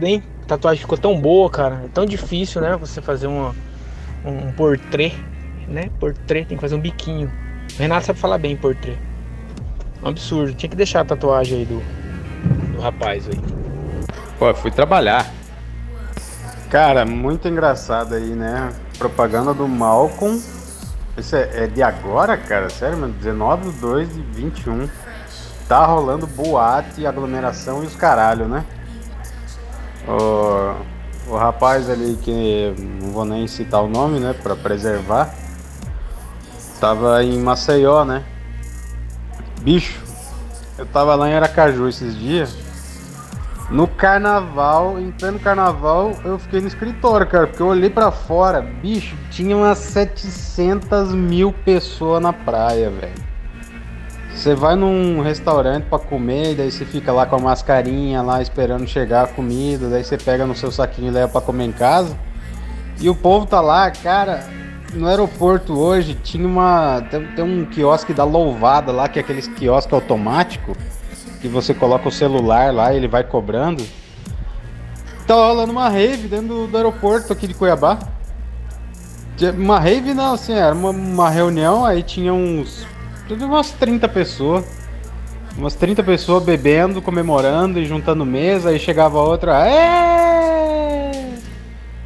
[0.00, 0.22] Tudo bem?
[0.44, 1.82] A tatuagem ficou tão boa, cara.
[1.84, 2.74] É tão difícil, né?
[2.78, 3.54] Você fazer uma,
[4.24, 5.14] um portrait,
[5.68, 5.90] né?
[6.00, 7.30] Portrait, tem que fazer um biquinho.
[7.74, 8.98] O Renato sabe falar bem portrait.
[10.02, 10.54] Um absurdo.
[10.54, 11.82] Tinha que deixar a tatuagem aí do,
[12.72, 13.38] do rapaz aí.
[14.38, 15.30] Pô, fui trabalhar.
[16.70, 18.72] Cara, muito engraçado aí, né?
[18.96, 20.40] Propaganda do Malcolm.
[21.18, 22.70] Isso é, é de agora, cara?
[22.70, 23.12] Sério, mano?
[23.12, 24.88] 19 de 2 de 21.
[25.68, 28.64] Tá rolando boate, aglomeração e os caralho, né?
[30.10, 30.74] O,
[31.32, 34.34] o rapaz ali que não vou nem citar o nome, né?
[34.42, 35.32] Pra preservar.
[36.80, 38.24] Tava em Maceió, né?
[39.60, 40.00] Bicho,
[40.78, 42.56] eu tava lá em Aracaju esses dias.
[43.70, 48.60] No carnaval, em pleno carnaval, eu fiquei no escritório, cara, porque eu olhei para fora,
[48.60, 53.29] bicho, tinha umas 700 mil pessoas na praia, velho.
[54.40, 58.86] Você vai num restaurante para comer, daí você fica lá com a mascarinha lá esperando
[58.86, 62.16] chegar a comida, daí você pega no seu saquinho e leva para comer em casa.
[62.98, 64.48] E o povo tá lá, cara,
[64.94, 67.02] no aeroporto hoje tinha uma.
[67.10, 70.74] Tem, tem um quiosque da louvada lá, que é aqueles quiosque automático,
[71.42, 73.84] que você coloca o celular lá e ele vai cobrando.
[75.26, 77.98] Tá rolando uma rave dentro do, do aeroporto aqui de Cuiabá.
[79.54, 82.88] Uma rave não, assim, era uma, uma reunião, aí tinha uns.
[83.34, 84.64] Umas 30 pessoas.
[85.56, 89.66] Umas 30 pessoas bebendo, comemorando e juntando mesa, aí chegava outra.
[89.66, 91.34] É!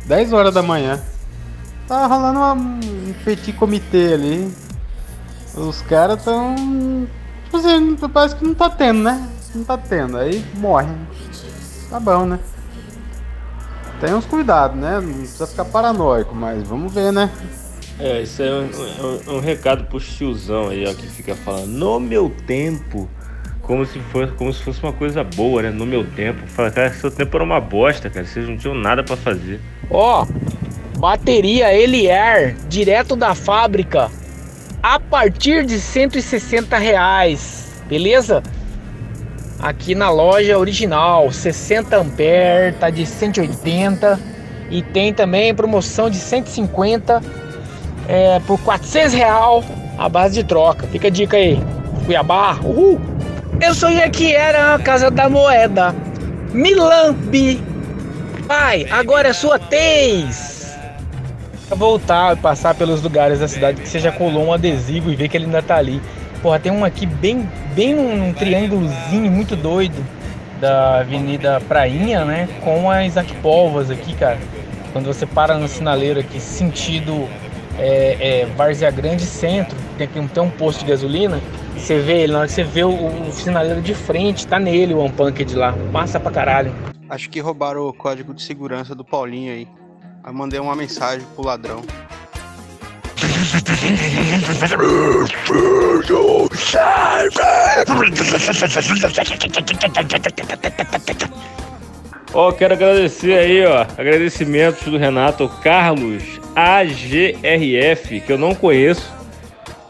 [0.06, 1.00] 10 horas da manhã.
[1.86, 4.52] Tá rolando uma, um petit comitê ali.
[5.54, 7.06] Os caras tão.
[7.44, 9.28] Tipo assim, parece que não tá tendo, né?
[9.54, 10.16] Não tá tendo.
[10.16, 10.88] Aí morre.
[11.90, 12.38] Tá bom, né?
[14.00, 15.00] Tem uns cuidados, né?
[15.00, 17.30] Não precisa ficar paranoico, mas vamos ver, né?
[17.98, 21.68] É, isso é um, é um, um recado pro tiozão aí, ó, que fica falando,
[21.68, 23.08] no meu tempo,
[23.62, 25.70] como se fosse, como se fosse uma coisa boa, né?
[25.70, 26.46] No meu tempo.
[26.48, 28.26] Fala, cara, seu tempo era uma bosta, cara.
[28.26, 29.60] Vocês não tinham nada para fazer.
[29.90, 30.26] Ó,
[30.98, 34.10] bateria Eliar, direto da fábrica,
[34.82, 38.42] a partir de 160 reais, beleza?
[39.60, 44.20] Aqui na loja original, 60 ampere, tá de 180
[44.70, 47.43] e tem também promoção de 150
[48.08, 49.64] é, por 400 real
[49.98, 50.86] a base de troca.
[50.88, 51.60] Fica a dica aí,
[52.04, 53.00] Cuiabá, uhul!
[53.60, 55.94] Eu sonhei que era a casa da moeda,
[56.52, 57.62] Milambi.
[58.46, 60.54] Pai, agora é sua tez
[61.74, 65.28] voltar e passar pelos lugares da cidade que você já colou um adesivo e ver
[65.28, 66.00] que ele ainda tá ali.
[66.42, 69.96] Porra, tem um aqui bem, bem num triângulozinho muito doido
[70.60, 72.48] da Avenida Prainha, né?
[72.62, 74.38] Com a Isaac Povas aqui, cara.
[74.92, 77.28] Quando você para no sinaleiro aqui, sentido
[77.78, 81.40] é, é, Várzea Grande Centro, tem aqui tem um posto de gasolina,
[81.76, 84.94] você vê ele, na hora que você vê o, o sinaleiro de frente, tá nele
[84.94, 85.72] o Unpunked lá.
[85.92, 86.72] Massa pra caralho.
[87.10, 89.68] Acho que roubaram o código de segurança do Paulinho aí.
[90.22, 91.82] Aí mandei uma mensagem pro ladrão.
[102.32, 109.12] Ó, oh, quero agradecer aí, ó, agradecimentos do Renato Carlos AGRF, que eu não conheço,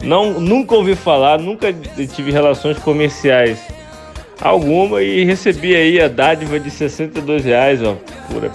[0.01, 1.73] não, nunca ouvi falar, nunca
[2.13, 3.59] tive relações comerciais
[4.41, 7.95] alguma e recebi aí a dádiva de 62 reais, ó,
[8.31, 8.51] pura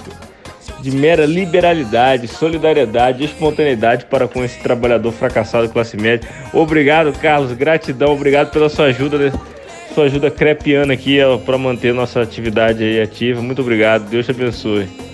[0.80, 6.28] de mera liberalidade, solidariedade espontaneidade para com esse trabalhador fracassado classe média.
[6.54, 9.32] Obrigado, Carlos, gratidão, obrigado pela sua ajuda, né?
[9.94, 13.42] sua ajuda crepiana aqui para manter nossa atividade aí ativa.
[13.42, 15.09] Muito obrigado, Deus te abençoe.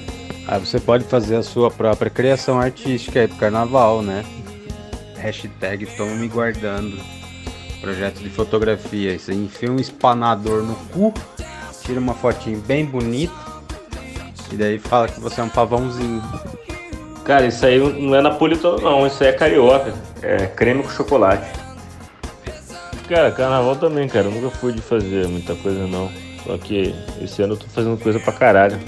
[0.49, 4.25] Ah, você pode fazer a sua própria criação artística aí pro carnaval, né?
[5.17, 6.97] Hashtag Toma Me Guardando.
[7.81, 9.19] Projeto de fotografia.
[9.19, 11.13] Você enfia um espanador no cu,
[11.83, 13.35] tira uma fotinho bem bonita
[14.53, 16.23] e daí fala que você é um pavãozinho.
[17.25, 19.93] Cara, isso aí não é napolitano não, isso aí é carioca.
[20.23, 21.51] É creme com chocolate.
[23.09, 24.27] Cara, carnaval também, cara.
[24.27, 26.09] Eu nunca fui de fazer muita coisa não.
[26.45, 28.79] Só que esse ano eu tô fazendo coisa pra caralho.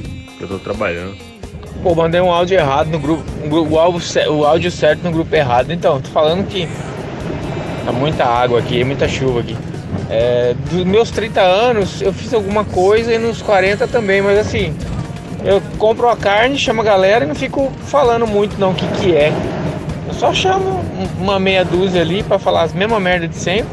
[0.40, 1.37] Eu tô trabalhando.
[1.82, 3.22] Pô, mandei um áudio errado no grupo.
[3.50, 5.72] O áudio, o áudio certo no grupo errado.
[5.72, 6.68] Então, tô falando que
[7.84, 9.56] tá muita água aqui, muita chuva aqui.
[10.10, 14.74] É, dos meus 30 anos eu fiz alguma coisa e nos 40 também, mas assim,
[15.44, 18.86] eu compro a carne, chamo a galera e não fico falando muito não o que,
[19.00, 19.32] que é.
[20.06, 20.82] Eu só chamo
[21.18, 23.70] uma meia dúzia ali para falar as mesmas merda de sempre,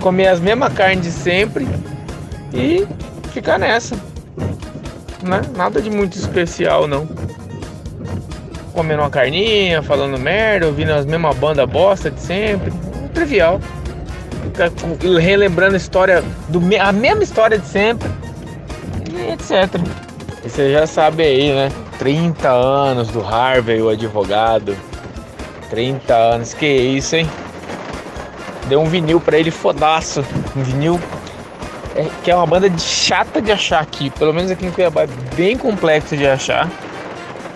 [0.00, 1.68] comer as mesmas carnes de sempre
[2.54, 2.86] e
[3.32, 3.96] ficar nessa.
[5.22, 5.40] Né?
[5.56, 7.17] Nada de muito especial não.
[8.78, 12.72] Comendo uma carninha, falando merda, ouvindo as mesmas bandas bosta de sempre.
[13.12, 13.60] Trivial.
[15.20, 18.08] Relembrando a história, do, a mesma história de sempre,
[19.32, 19.82] etc.
[20.44, 21.72] E você já sabe aí, né?
[21.98, 24.76] 30 anos do Harvey, o advogado.
[25.70, 27.28] 30 anos, que isso, hein?
[28.68, 30.24] Deu um vinil pra ele fodaço.
[30.54, 31.00] Um vinil
[31.96, 34.08] é, que é uma banda de chata de achar aqui.
[34.10, 36.70] Pelo menos aqui em Cuiabá é bem complexo de achar.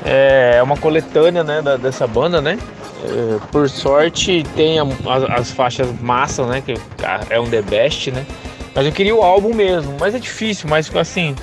[0.05, 2.59] É uma coletânea né, da, dessa banda, né?
[3.05, 6.61] É, por sorte tem a, as, as, faixas massa, né?
[6.61, 6.75] Que
[7.31, 8.25] é um The Best, né?
[8.75, 11.35] Mas eu queria o álbum mesmo, mas é difícil, mas assim.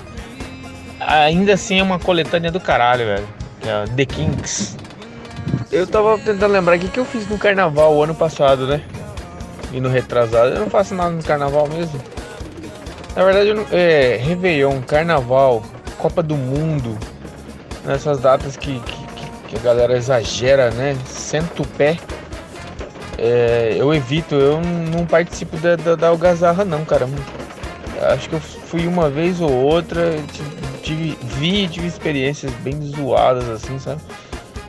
[1.00, 3.28] Ainda assim é uma coletânea do caralho, velho.
[3.62, 4.78] Que é The Kings.
[5.72, 8.82] Eu tava tentando lembrar o que, que eu fiz no carnaval o ano passado, né?
[9.72, 10.50] E no retrasado.
[10.50, 12.00] Eu não faço nada no carnaval mesmo.
[13.16, 15.64] Na verdade, eu não, é Réveillon, Carnaval,
[15.98, 16.98] Copa do Mundo.
[17.90, 20.96] Nessas datas que, que, que a galera exagera, né?
[21.08, 21.98] Senta o pé.
[23.18, 27.10] É, eu evito, eu não participo da, da, da algazarra não, cara.
[28.14, 30.18] Acho que eu fui uma vez ou outra,
[30.84, 34.00] tive, vi tive experiências bem zoadas assim, sabe?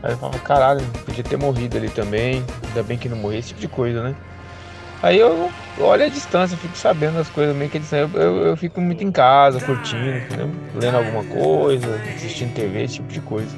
[0.03, 3.49] Aí eu falava, caralho, podia ter morrido ali também, ainda bem que não morri, esse
[3.49, 4.17] tipo de coisa, né?
[5.03, 8.11] Aí eu olho a distância, fico sabendo as coisas meio que a distância.
[8.15, 10.21] Eu, eu, eu fico muito em casa, curtindo,
[10.75, 13.49] lendo alguma coisa, assistindo TV, esse tipo de coisa.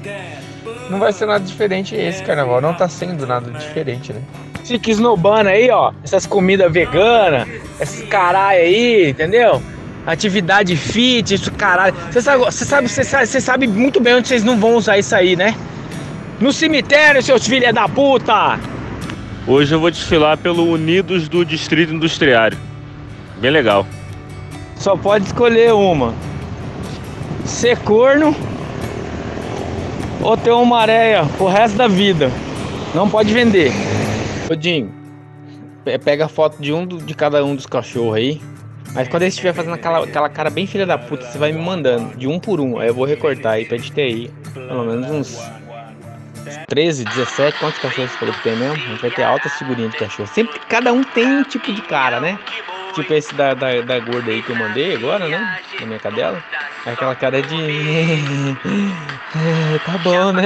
[0.89, 4.21] Não vai ser nada diferente esse carnaval, não tá sendo nada diferente, né?
[4.63, 7.47] Fica esnobando aí, ó, essas comidas veganas,
[7.79, 9.61] esses caralho aí, entendeu?
[10.05, 11.93] Atividade fit, isso caralho.
[12.09, 15.35] Você sabe, você sabe, sabe, sabe muito bem onde vocês não vão usar isso aí,
[15.35, 15.55] né?
[16.39, 18.59] No cemitério, seus filhos da puta!
[19.45, 22.57] Hoje eu vou desfilar pelo Unidos do Distrito Industriário.
[23.41, 23.85] Bem legal.
[24.77, 26.13] Só pode escolher uma.
[27.43, 28.33] Ser corno
[30.21, 32.31] ou ter uma areia pro resto da vida.
[32.95, 33.73] Não pode vender.
[34.49, 34.89] Odinho,
[36.05, 38.41] pega a foto de um de cada um dos cachorros aí.
[38.93, 41.59] Mas quando ele estiver fazendo aquela, aquela cara bem filha da puta, você vai me
[41.59, 42.79] mandando de um por um.
[42.79, 45.41] Aí eu vou recortar aí pra gente ter aí pelo menos uns
[46.67, 48.75] 13, 17, quantos cachorros você falou que tem mesmo?
[48.85, 50.27] A gente vai ter alta figurinha de cachorro.
[50.27, 52.37] Sempre, cada um tem um tipo de cara, né?
[52.93, 55.39] Tipo esse da, da, da gorda aí que eu mandei agora, né?
[55.79, 56.43] Da minha cadela.
[56.85, 58.57] É aquela cara de.
[59.35, 60.43] É, tá bom, né?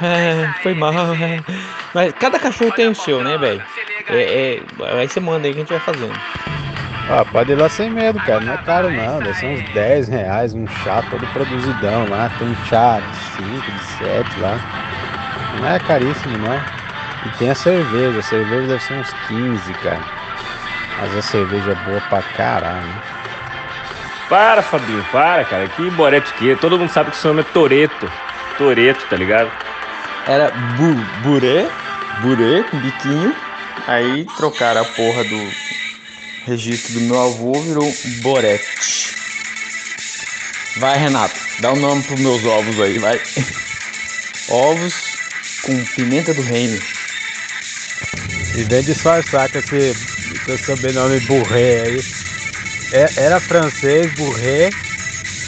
[0.00, 1.42] É, foi mal, né?
[1.92, 3.62] Mas cada cachorro tem o seu, né, velho?
[4.08, 4.62] É, é,
[4.96, 6.14] aí você manda aí que a gente vai fazendo.
[7.12, 8.38] Ah, pode ir lá sem medo, cara.
[8.38, 9.18] Não é caro não.
[9.18, 12.30] Deve ser uns 10 reais, um chá todo produzidão lá.
[12.38, 14.60] Tem chá de 5, de 7 lá.
[15.58, 16.54] Não é caríssimo, não.
[17.26, 18.20] E tem a cerveja.
[18.20, 20.00] A cerveja deve ser uns 15, cara.
[21.00, 22.94] Mas a cerveja é boa pra caralho.
[24.28, 25.66] Para, Fabinho, para, cara.
[25.66, 28.08] Que borete que Todo mundo sabe que seu nome é Toreto.
[28.56, 29.50] Toreto, tá ligado?
[30.28, 31.66] Era bu, burê,
[32.22, 33.34] burê, com biquinho.
[33.88, 35.50] Aí trocaram a porra do
[36.46, 39.14] registro do meu avô, virou Borete.
[40.76, 43.20] Vai, Renato, dá um nome pros meus ovos aí, vai.
[44.48, 44.94] ovos
[45.62, 46.80] com pimenta do reino.
[48.56, 49.94] E vem disfarçar com esse,
[50.44, 52.04] com esse sobrenome Bourré aí.
[52.92, 54.70] É, era francês, Bourré.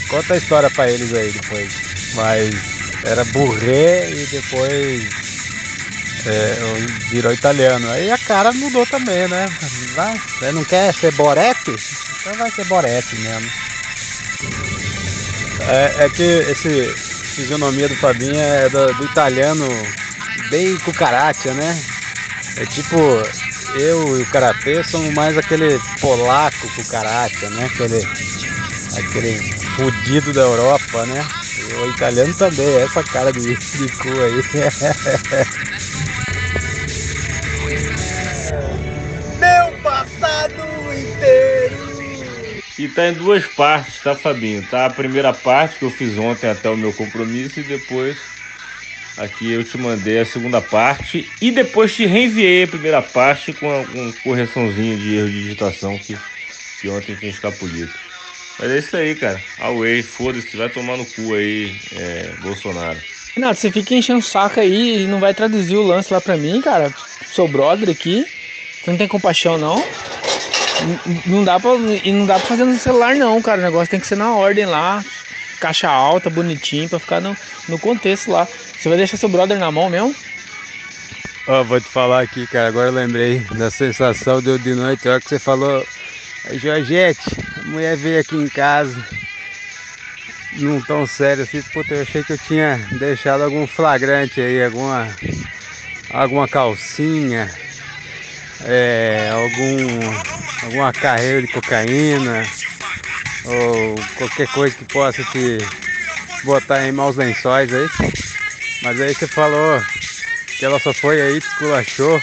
[0.07, 1.71] Conta a história pra eles aí depois.
[2.13, 2.55] Mas
[3.03, 5.22] era Bourré e depois
[6.25, 6.55] é,
[7.09, 7.89] virou italiano.
[7.91, 9.51] Aí a cara mudou também, né?
[9.95, 11.75] Vai, você não quer ser Boretti?
[12.19, 13.49] Então vai ser Boretti mesmo.
[15.69, 16.93] É, é que esse
[17.35, 19.67] fisionomia do Fabinho é do, do italiano
[20.49, 21.77] bem cucaracha, né?
[22.57, 22.97] É tipo,
[23.75, 27.65] eu e o Karatê somos mais aquele polaco cucaracha, né?
[27.65, 28.07] Aquele,
[28.97, 29.37] aquele
[29.75, 31.25] fudido da Europa, né?
[31.57, 34.43] E o italiano também, é essa cara de, de cu aí.
[42.77, 44.63] E tá em duas partes, tá, Fabinho?
[44.63, 48.33] Tá a primeira parte que eu fiz ontem até o meu compromisso e depois
[49.15, 53.67] Aqui eu te mandei a segunda parte e depois te reenviei a primeira parte com
[53.83, 56.17] uma correçãozinha de erro de digitação que,
[56.81, 57.93] que ontem tinha escapulido.
[58.57, 59.43] Mas é isso aí, cara.
[59.59, 63.01] Away, foda-se, vai tomar no cu aí, é, Bolsonaro.
[63.35, 66.35] Renato, você fica enchendo o saco aí e não vai traduzir o lance lá pra
[66.35, 66.91] mim, cara.
[67.23, 68.25] Sou brother aqui.
[68.81, 69.75] Você não tem compaixão, não?
[71.25, 71.71] Não dá pra,
[72.03, 73.61] e não dá pra fazer no celular, não, cara.
[73.61, 75.03] O negócio tem que ser na ordem lá.
[75.59, 77.35] Caixa alta, bonitinho, pra ficar no,
[77.69, 78.47] no contexto lá.
[78.77, 80.15] Você vai deixar seu brother na mão mesmo?
[81.47, 82.67] Ó, vou te falar aqui, cara.
[82.67, 85.07] Agora lembrei da sensação de, de noite.
[85.07, 85.85] A hora que você falou,
[86.51, 87.21] Georgette,
[87.59, 89.05] a mulher veio aqui em casa.
[90.53, 95.07] Num tão sério assim, puta, eu achei que eu tinha deixado algum flagrante aí, alguma.
[96.09, 97.49] alguma calcinha,
[98.63, 100.42] é, algum.
[100.63, 102.45] Alguma carreira de cocaína,
[103.45, 105.57] ou qualquer coisa que possa te
[106.43, 107.89] botar em maus lençóis aí.
[108.83, 109.81] Mas aí você falou
[110.57, 112.21] que ela só foi aí, te esculachou,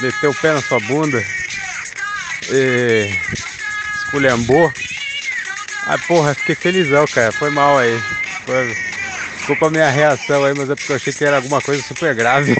[0.00, 1.22] meteu o pé na sua bunda
[2.50, 3.10] e
[4.04, 4.72] esculhambou.
[5.86, 7.32] Ah, porra, fiquei felizão, cara.
[7.32, 8.00] Foi mal aí.
[8.44, 8.76] Foi...
[9.36, 12.12] Desculpa a minha reação aí, mas é porque eu achei que era alguma coisa super
[12.14, 12.56] grave.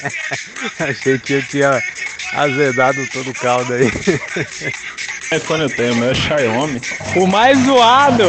[0.78, 1.82] achei que eu tinha
[2.32, 3.86] azedado todo o caldo aí.
[5.32, 6.80] iPhone eu tenho, meu é Xiaomi.
[7.16, 8.24] O mais zoado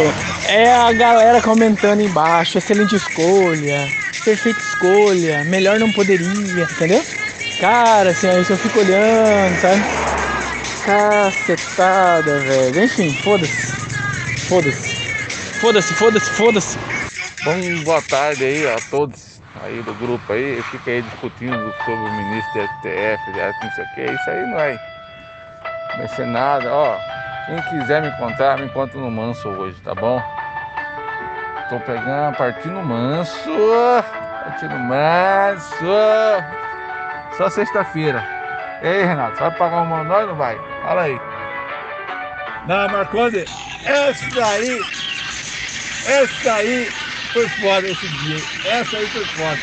[0.46, 3.88] é a galera comentando embaixo, excelente escolha,
[4.24, 7.04] perfeita escolha, melhor não poderia, entendeu?
[7.60, 9.82] Cara, assim, aí eu fico olhando, sabe?
[10.86, 12.84] Cacetada, velho.
[12.84, 13.72] Enfim, foda-se.
[14.48, 14.96] Foda-se.
[15.60, 16.78] Foda-se, foda-se, foda-se.
[17.44, 20.62] Bom, boa tarde aí a todos aí do grupo aí.
[20.64, 24.02] Fica aí discutindo sobre o ministro do STF, não sei o que.
[24.02, 24.80] Isso aí não vai
[25.98, 26.74] mexer nada.
[26.74, 26.98] Ó,
[27.48, 30.22] quem quiser me encontrar, me encontra no Manso hoje, tá bom?
[31.70, 33.50] Tô pegando, partindo manso.
[34.44, 35.86] Partindo manso.
[37.38, 38.22] Só sexta-feira.
[38.82, 40.58] E aí, Renato, vai pagar uma nós ou não vai?
[40.82, 41.18] Fala aí.
[42.68, 43.46] Não, Marconde,
[43.86, 44.82] essa aí,
[46.06, 46.90] essa aí
[47.34, 48.38] foi foda esse dia.
[48.64, 49.62] Essa aí foi foda.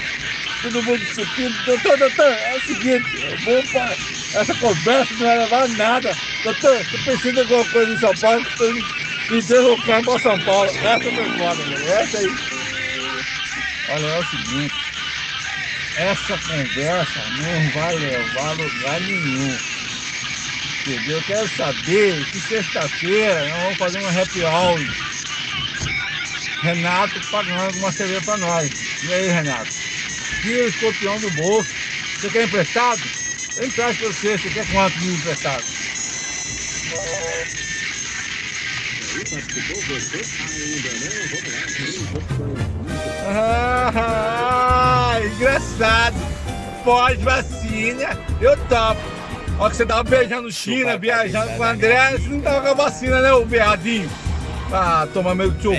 [0.63, 1.55] Todo mundo discutindo.
[1.65, 3.07] Doutor, doutor, é o seguinte,
[3.45, 3.97] vou para
[4.33, 6.19] essa conversa não vai levar nada.
[6.45, 10.71] Doutor, você precisa de alguma coisa em São Paulo, estou me deslocando para São Paulo.
[10.83, 11.89] Essa foi foda, velho.
[11.89, 12.39] Essa aí.
[13.89, 14.75] Olha, é o seguinte.
[15.97, 19.59] Essa conversa não vai levar a lugar nenhum.
[20.81, 21.19] Entendeu?
[21.19, 24.81] Eu quero saber que sexta-feira nós vamos fazer uma happy hour.
[26.62, 28.71] Renato pagando uma cerveja para nós.
[29.05, 29.71] E aí, Renato?
[30.43, 31.71] Tira o escorpião do bolso.
[32.17, 33.00] Você quer emprestado?
[33.57, 34.38] Eu empresto pra você.
[34.38, 35.65] Você quer quanto mil emprestado?
[43.27, 46.17] Ah, engraçado.
[46.85, 49.00] Pós-vacina, eu topo.
[49.59, 52.75] Ó, que você tava beijando China, viajando com o André, você não tava com a
[52.75, 54.09] vacina, né, o beadinho?
[54.73, 55.79] Ah, tomar meu teu cu.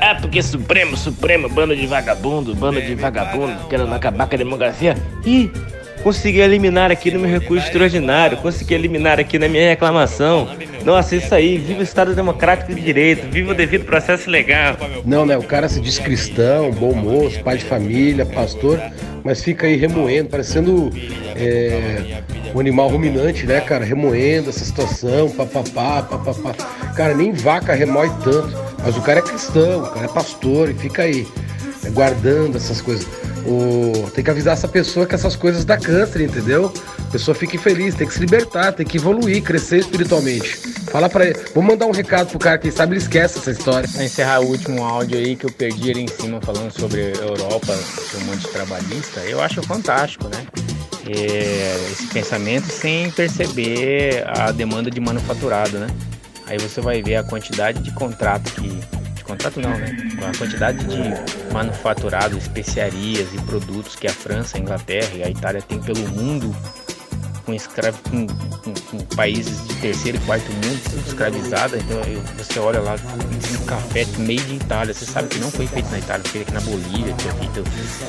[0.00, 4.96] Ah, porque Supremo, Supremo, bando de vagabundo, bando de vagabundo, querendo acabar com a democracia.
[5.24, 5.50] Ih,
[6.02, 10.48] consegui eliminar aqui no meu recurso extraordinário, consegui eliminar aqui na minha reclamação.
[10.84, 14.76] Nossa, isso aí, viva o Estado Democrático de Direito, viva o devido processo legal.
[15.04, 15.36] Não, né?
[15.38, 18.80] O cara se diz cristão, bom moço, pai de família, pastor,
[19.24, 20.90] mas fica aí remoendo, parecendo
[21.36, 22.22] é,
[22.54, 23.84] um animal ruminante, né, cara?
[23.84, 26.52] Remoendo essa situação, papapá, papapá.
[26.94, 28.52] Cara, nem vaca remói tanto,
[28.84, 31.26] mas o cara é cristão, o cara é pastor e fica aí,
[31.82, 33.06] né, guardando essas coisas.
[33.46, 34.10] O...
[34.10, 36.72] Tem que avisar essa pessoa que essas coisas dá câncer, entendeu?
[36.98, 40.71] A pessoa fica infeliz, tem que se libertar, tem que evoluir, crescer espiritualmente.
[40.92, 41.38] Fala pra ele.
[41.54, 43.88] Vou mandar um recado pro cara, quem sabe ele esquece essa história.
[43.88, 47.72] Pra encerrar o último áudio aí que eu perdi ali em cima falando sobre Europa,
[48.14, 50.46] um monte de trabalhista, eu acho fantástico, né?
[51.08, 55.86] É, esse pensamento sem perceber a demanda de manufaturado, né?
[56.46, 58.68] Aí você vai ver a quantidade de contrato que.
[59.14, 59.96] De contrato não, né?
[60.30, 65.62] A quantidade de manufaturado, especiarias e produtos que a França, a Inglaterra e a Itália
[65.62, 66.54] têm pelo mundo
[67.44, 71.76] com, escravo, com, com, com, países de terceiro e quarto mundo, tudo escravizado.
[71.76, 75.66] Então eu, você olha lá, um café made in Itália, você sabe que não foi
[75.66, 77.60] feito na Itália, foi aqui na Bolívia, foi feito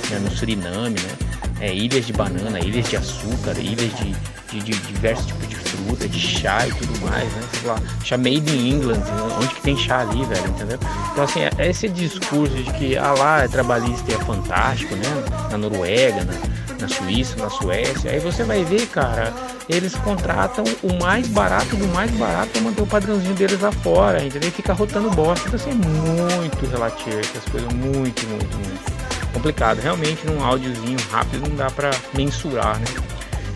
[0.10, 1.43] né, no Suriname, né?
[1.63, 4.13] É, ilhas de banana, ilhas de açúcar, ilhas de,
[4.51, 7.41] de, de diversos tipos de fruta, de chá e tudo mais, né?
[7.53, 9.38] Sei lá, chá made in England, né?
[9.39, 10.77] onde que tem chá ali, velho, entendeu?
[11.13, 15.08] Então assim, é esse discurso de que ah lá é trabalhista e é fantástico, né?
[15.50, 16.34] Na Noruega, na,
[16.82, 19.32] na Suíça, na Suécia, aí você vai ver, cara,
[19.70, 24.22] eles contratam o mais barato do mais barato para manter o padrãozinho deles lá fora,
[24.22, 24.50] entendeu?
[24.50, 25.48] E fica rotando bosta.
[25.48, 28.93] Então assim, é muito relativo, essas coisas, muito, muito, muito
[29.34, 29.80] complicado.
[29.80, 32.86] Realmente, num áudiozinho rápido não dá para mensurar, né?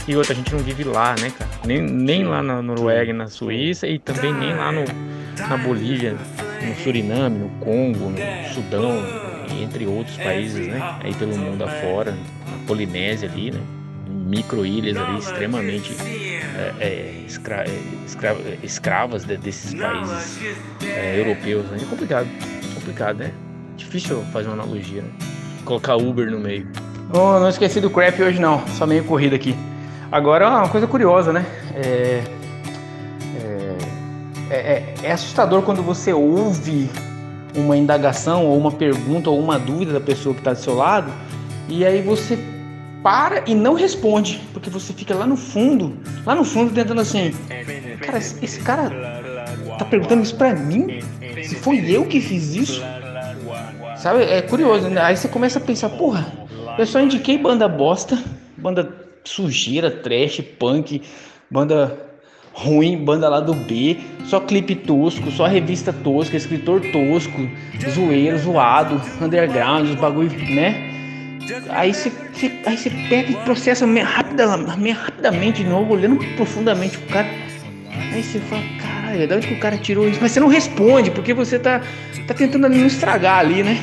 [0.07, 1.49] E outra, a gente não vive lá, né, cara?
[1.65, 4.85] Nem, nem lá na Noruega, na Suíça e também nem lá no,
[5.37, 6.15] na Bolívia,
[6.65, 9.03] no Suriname, no Congo, no Sudão,
[9.53, 10.97] e entre outros países, né?
[11.01, 13.59] Aí pelo mundo afora, na Polinésia ali, né?
[14.07, 15.95] Micro-ilhas ali extremamente
[16.57, 17.65] é, é, escra,
[18.05, 20.39] escra, escravas de, desses países
[20.83, 21.65] é, europeus.
[21.67, 21.79] Né?
[21.81, 22.27] É complicado,
[22.73, 23.31] complicado, né?
[23.75, 25.26] Difícil fazer uma analogia, né?
[25.67, 26.67] Colocar Uber no meio.
[27.13, 29.55] Não esqueci do crap hoje não, só meio corrida aqui.
[30.11, 31.45] Agora, uma coisa curiosa, né?
[31.75, 32.23] É,
[34.49, 36.89] é, é, é assustador quando você ouve
[37.55, 41.11] uma indagação ou uma pergunta ou uma dúvida da pessoa que está do seu lado
[41.67, 42.37] e aí você
[43.03, 47.33] para e não responde, porque você fica lá no fundo, lá no fundo tentando assim,
[48.01, 48.89] cara, esse cara
[49.77, 51.01] tá perguntando isso pra mim?
[51.43, 52.83] se foi eu que fiz isso?
[53.99, 55.01] Sabe, é curioso, né?
[55.01, 56.25] Aí você começa a pensar, porra,
[56.77, 58.17] eu só indiquei banda bosta,
[58.57, 61.01] banda sujeira, trash, punk,
[61.49, 61.97] banda
[62.53, 67.49] ruim, banda lá do B, só clipe tosco, só revista tosca, escritor tosco,
[67.89, 70.87] zoeiro, zoado, underground, os bagulho, né?
[71.69, 72.11] Aí você,
[72.65, 74.45] aí você pega e processa rapida,
[74.93, 77.46] rapidamente de novo, olhando profundamente pro cara.
[78.17, 80.17] Aí você fala, caralho, de onde que o cara tirou isso?
[80.19, 81.83] Mas você não responde, porque você tá,
[82.25, 83.77] tá tentando não estragar ali, né?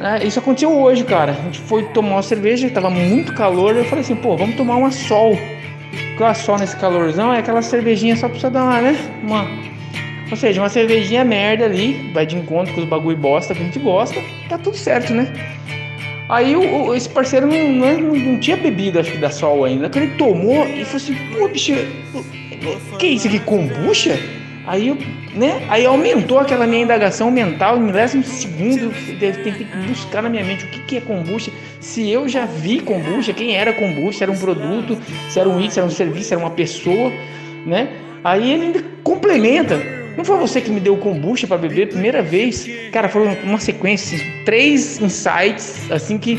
[0.00, 1.32] É, isso aconteceu hoje, cara.
[1.32, 3.74] A gente foi tomar uma cerveja, tava muito calor.
[3.74, 5.36] Eu falei assim, pô, vamos tomar uma sol.
[6.10, 8.96] Porque a sol nesse calorzão é aquela cervejinha só pra você dar uma, né?
[9.24, 9.48] Uma.
[10.30, 13.64] Ou seja, uma cervejinha merda ali, vai de encontro com os bagulho bosta que a
[13.64, 15.26] gente gosta, tá tudo certo, né?
[16.28, 19.90] Aí o, o, esse parceiro não, não, não, tinha bebido, acho que da sol ainda.
[19.90, 21.72] Quando ele tomou e falou assim, pô, bicho,
[22.98, 24.18] que isso aqui, kombucha?
[24.66, 24.90] Aí
[25.34, 25.64] né?
[25.68, 28.92] Aí aumentou aquela minha indagação mental em milésimos segundo.
[29.08, 31.50] Eu tentei buscar na minha mente o que, que é kombucha.
[31.78, 34.98] Se eu já vi kombucha, quem era kombucha, se era um produto,
[35.28, 37.12] se era um item, se era um serviço, se era uma pessoa,
[37.64, 37.88] né?
[38.24, 39.80] Aí ele ainda complementa.
[40.16, 42.68] Não foi você que me deu kombucha para beber primeira vez?
[42.92, 46.38] Cara, foram uma sequência, assim, três insights, assim que.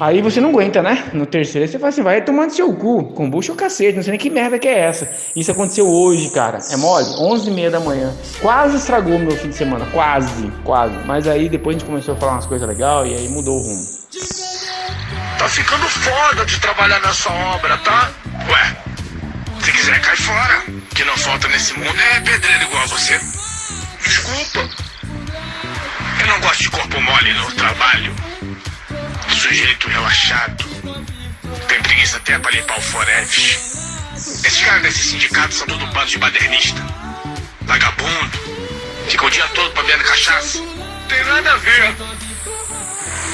[0.00, 1.10] Aí você não aguenta, né?
[1.12, 3.04] No terceiro você fala assim, vai tomando seu cu.
[3.12, 5.06] Kombucha é o cacete, não sei nem que merda que é essa.
[5.36, 6.58] Isso aconteceu hoje, cara.
[6.70, 7.04] É mole?
[7.18, 8.10] 11 e meia da manhã.
[8.40, 9.84] Quase estragou meu fim de semana.
[9.92, 10.94] Quase, quase.
[11.04, 13.62] Mas aí depois a gente começou a falar umas coisas legais e aí mudou o
[13.62, 13.84] rumo.
[15.38, 18.10] Tá ficando foda de trabalhar nessa obra, tá?
[18.48, 18.76] Ué,
[19.62, 20.62] se quiser, cai fora.
[20.94, 23.20] Que não falta nesse mundo é pedreiro igual a você.
[24.02, 24.66] Desculpa.
[26.20, 28.14] Eu não gosto de corpo mole no trabalho.
[29.34, 30.64] Sujeito relaxado.
[31.68, 33.58] Tem preguiça até pra limpar o Foreves.
[34.14, 36.80] Esses caras desse sindicato são tudo um bando de badernista.
[37.62, 38.38] Vagabundo.
[39.08, 40.58] Fica o dia todo bebendo cachaça.
[41.08, 41.96] Tem nada a ver.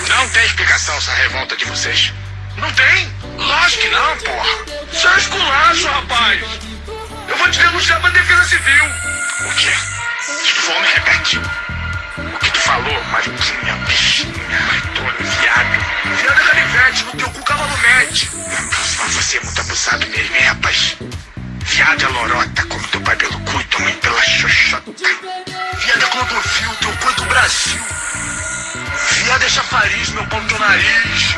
[0.08, 2.12] Não tem explicação essa revolta de vocês.
[2.56, 3.12] Não tem?
[3.36, 4.48] Lógico que não, porra.
[5.14, 6.42] É esculacho, rapaz.
[7.28, 8.84] Eu vou te denunciar pra defesa civil.
[8.84, 9.72] O quê?
[10.54, 11.38] Por favor, me repete.
[11.38, 15.85] O que tu falou, mariquinha, bichinha, baitona, viado.
[16.26, 18.28] Viado é canivete, no teu cu cavalo mete.
[19.12, 20.96] Você é muito abusado mesmo, hein, rapaz?
[21.60, 24.92] Viado é lorota, como teu pai pelo cu e tua mãe pela xoxota.
[25.78, 27.80] Viado é clodovil, teu cu é do Brasil.
[29.12, 31.36] Viado é chafariz, meu pau no teu nariz.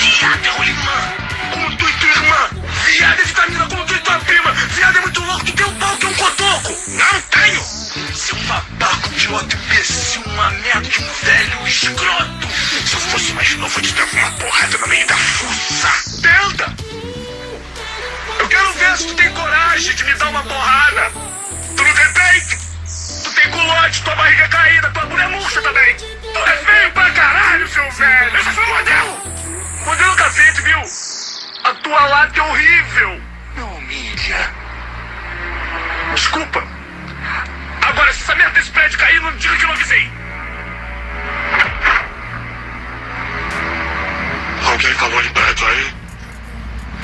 [0.00, 1.14] Viado é rolimã,
[1.52, 2.50] como tu e tua irmã.
[2.86, 4.52] Viado é vitamina, como tu e tua prima.
[4.52, 6.76] Viado é muito louco, tu tem um pau que é um cotoco.
[6.88, 7.62] Não tenho.
[8.16, 12.35] Seu babaco, idiota, imbecil, uma merda de um velho escroto.
[13.66, 16.22] Eu eu te dava uma porrada no meio da fuça.
[16.22, 16.76] Tenta.
[18.38, 21.10] Eu quero ver se tu tem coragem de me dar uma porrada.
[21.76, 22.56] Tu não tem peito.
[23.24, 25.96] Tu tem culote, tua barriga caída, tua mulher murcha também.
[25.96, 28.36] Tu é feio pra caralho, seu velho.
[28.36, 29.20] Esse foi o modelo.
[29.84, 30.82] Modelo cacete, viu?
[31.64, 33.20] A tua lata é horrível.
[33.56, 34.50] Não humilha.
[36.14, 36.62] Desculpa.
[37.82, 40.25] Agora, se essa merda desse prédio cair, não diga que eu não avisei.
[44.76, 45.86] Alguém falou em prédio aí?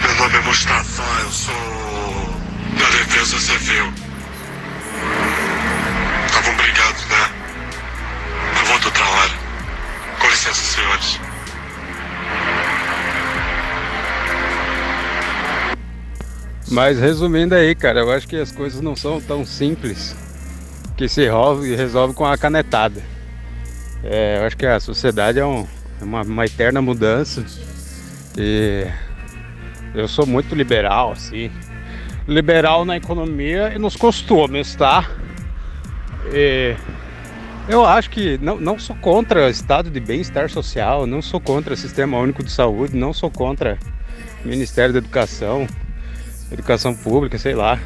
[0.02, 1.54] Meu nome é Mustafa, eu sou
[2.78, 3.90] da Defesa Civil.
[6.26, 7.30] Estavam brigados, né?
[8.61, 9.30] Eu volto outra hora.
[10.20, 11.20] Com licença, senhores.
[16.70, 20.14] Mas resumindo aí, cara, eu acho que as coisas não são tão simples
[20.94, 23.02] que se resolve, resolve com a canetada.
[24.04, 25.66] É, eu acho que a sociedade é, um,
[26.03, 27.45] uma, uma eterna mudança
[28.37, 28.87] e
[29.95, 31.51] eu sou muito liberal, assim.
[32.27, 35.11] Liberal na economia e nos costumes, tá?
[36.33, 36.75] E
[37.69, 42.19] eu acho que não, não sou contra estado de bem-estar social, não sou contra Sistema
[42.19, 43.79] Único de Saúde, não sou contra
[44.45, 45.67] o Ministério da Educação,
[46.51, 47.79] Educação Pública, sei lá.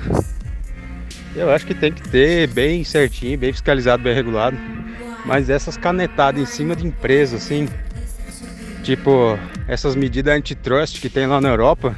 [1.35, 4.57] Eu acho que tem que ter bem certinho, bem fiscalizado, bem regulado.
[5.25, 7.69] Mas essas canetadas em cima de empresas, assim,
[8.87, 11.97] tipo essas medidas antitrust que tem lá na Europa.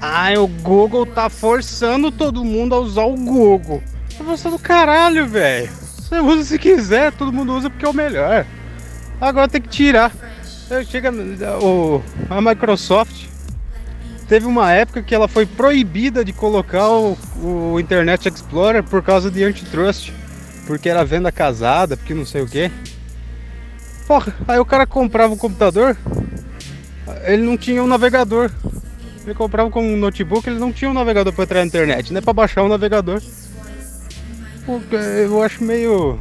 [0.00, 3.82] Ah, o Google tá forçando todo mundo a usar o Google.
[4.16, 5.68] Tá forçando caralho, velho.
[5.68, 8.46] Você usa se quiser, todo mundo usa porque é o melhor.
[9.20, 10.10] Agora tem que tirar.
[10.88, 11.12] Chega
[11.62, 13.26] o, a Microsoft
[14.26, 19.30] teve uma época que ela foi proibida de colocar o, o Internet Explorer por causa
[19.30, 20.10] de antitrust,
[20.66, 22.70] porque era venda casada, porque não sei o que.
[24.06, 25.96] Porra, aí o cara comprava um computador,
[27.24, 28.50] ele não tinha um navegador.
[29.24, 32.20] Ele comprava com um notebook, ele não tinha um navegador para entrar na internet, nem
[32.20, 33.22] para baixar um navegador.
[34.66, 36.18] Pô, eu acho meio.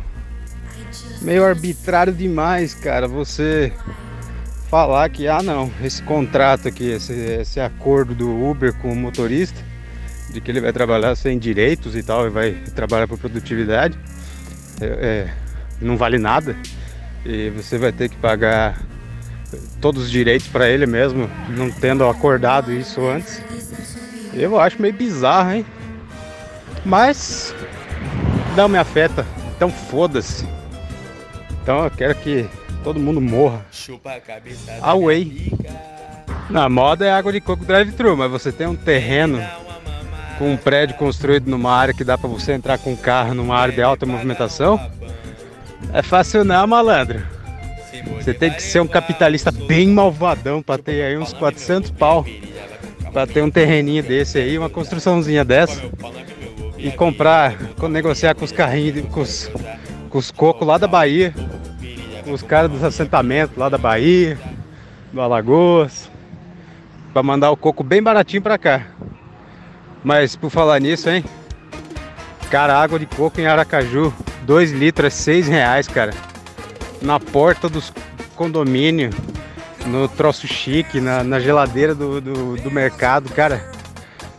[1.21, 3.73] meio arbitrário demais, cara, você
[4.69, 9.59] falar que, ah não, esse contrato aqui, esse, esse acordo do Uber com o motorista,
[10.29, 13.97] de que ele vai trabalhar sem direitos e tal, e vai trabalhar por produtividade,
[14.79, 15.33] é, é,
[15.81, 16.55] não vale nada.
[17.25, 18.81] E você vai ter que pagar
[19.79, 23.41] todos os direitos para ele mesmo, não tendo acordado isso antes.
[24.33, 25.65] Eu acho meio bizarro, hein?
[26.85, 27.53] Mas
[28.55, 30.47] não me afeta, então foda-se.
[31.61, 32.49] Então eu quero que
[32.83, 33.65] todo mundo morra.
[34.81, 35.53] Away.
[36.49, 39.41] Na moda é água de coco drive-thru, mas você tem um terreno
[40.37, 43.55] com um prédio construído numa área que dá para você entrar com um carro numa
[43.55, 44.79] área de alta movimentação.
[45.93, 47.21] É fácil não, malandro.
[48.15, 52.25] Você tem que ser um capitalista bem malvadão para ter aí uns 400 pau.
[53.11, 55.81] para ter um terreninho desse aí, uma construçãozinha dessa.
[56.77, 57.55] e comprar,
[57.89, 59.51] negociar com os carrinhos, com os,
[60.09, 61.33] com os cocos lá da Bahia.
[62.25, 64.37] Os caras dos assentamentos lá da Bahia,
[65.11, 66.09] do Alagoas,
[67.13, 68.87] para mandar o coco bem baratinho para cá.
[70.03, 71.23] Mas por falar nisso, hein?
[72.49, 76.13] Cara, água de coco em Aracaju, 2 litros é 6 reais, cara.
[77.01, 77.91] Na porta dos
[78.35, 79.15] condomínios,
[79.85, 83.69] no troço chique, na, na geladeira do, do, do, mercado, cara.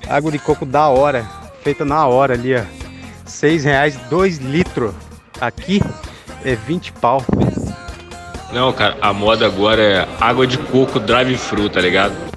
[0.09, 1.25] Água de coco da hora,
[1.63, 2.63] feita na hora ali, ó.
[3.25, 4.95] 6 reais, 2 litros.
[5.41, 5.83] Aqui
[6.45, 7.25] é 20 pau.
[8.53, 12.32] Não, cara, a moda agora é água de coco drive-thru, tá ligado?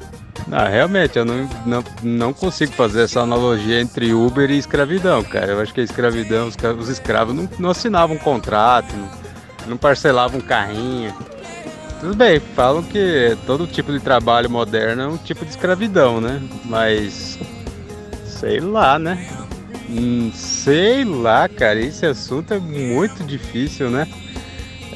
[0.52, 5.54] Ah, realmente, eu não, não, não consigo fazer essa analogia entre Uber e escravidão, cara.
[5.54, 9.10] Eu acho que a escravidão, os, os escravos não, não assinavam um contrato, não,
[9.70, 11.14] não parcelavam um carrinho.
[12.00, 16.40] Tudo bem, falam que todo tipo de trabalho moderno é um tipo de escravidão, né?
[16.66, 17.40] Mas
[18.26, 19.28] sei lá, né?
[19.90, 24.08] Hum, sei lá, cara, esse assunto é muito difícil, né?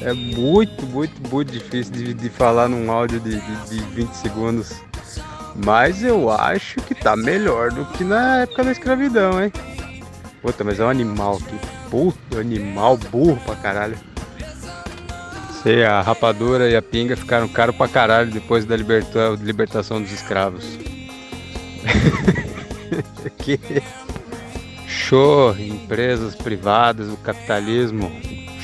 [0.01, 4.88] É muito, muito, muito difícil de, de falar num áudio de, de, de 20 segundos.
[5.65, 9.51] Mas eu acho que tá melhor do que na época da escravidão, hein?
[10.41, 13.97] Puta, mas é um animal que puto animal burro pra caralho.
[15.61, 20.11] Sei, a rapadura e a pinga ficaram caro pra caralho depois da liberta libertação dos
[20.11, 20.63] escravos.
[23.39, 23.59] que
[24.87, 28.09] show, empresas privadas, o capitalismo,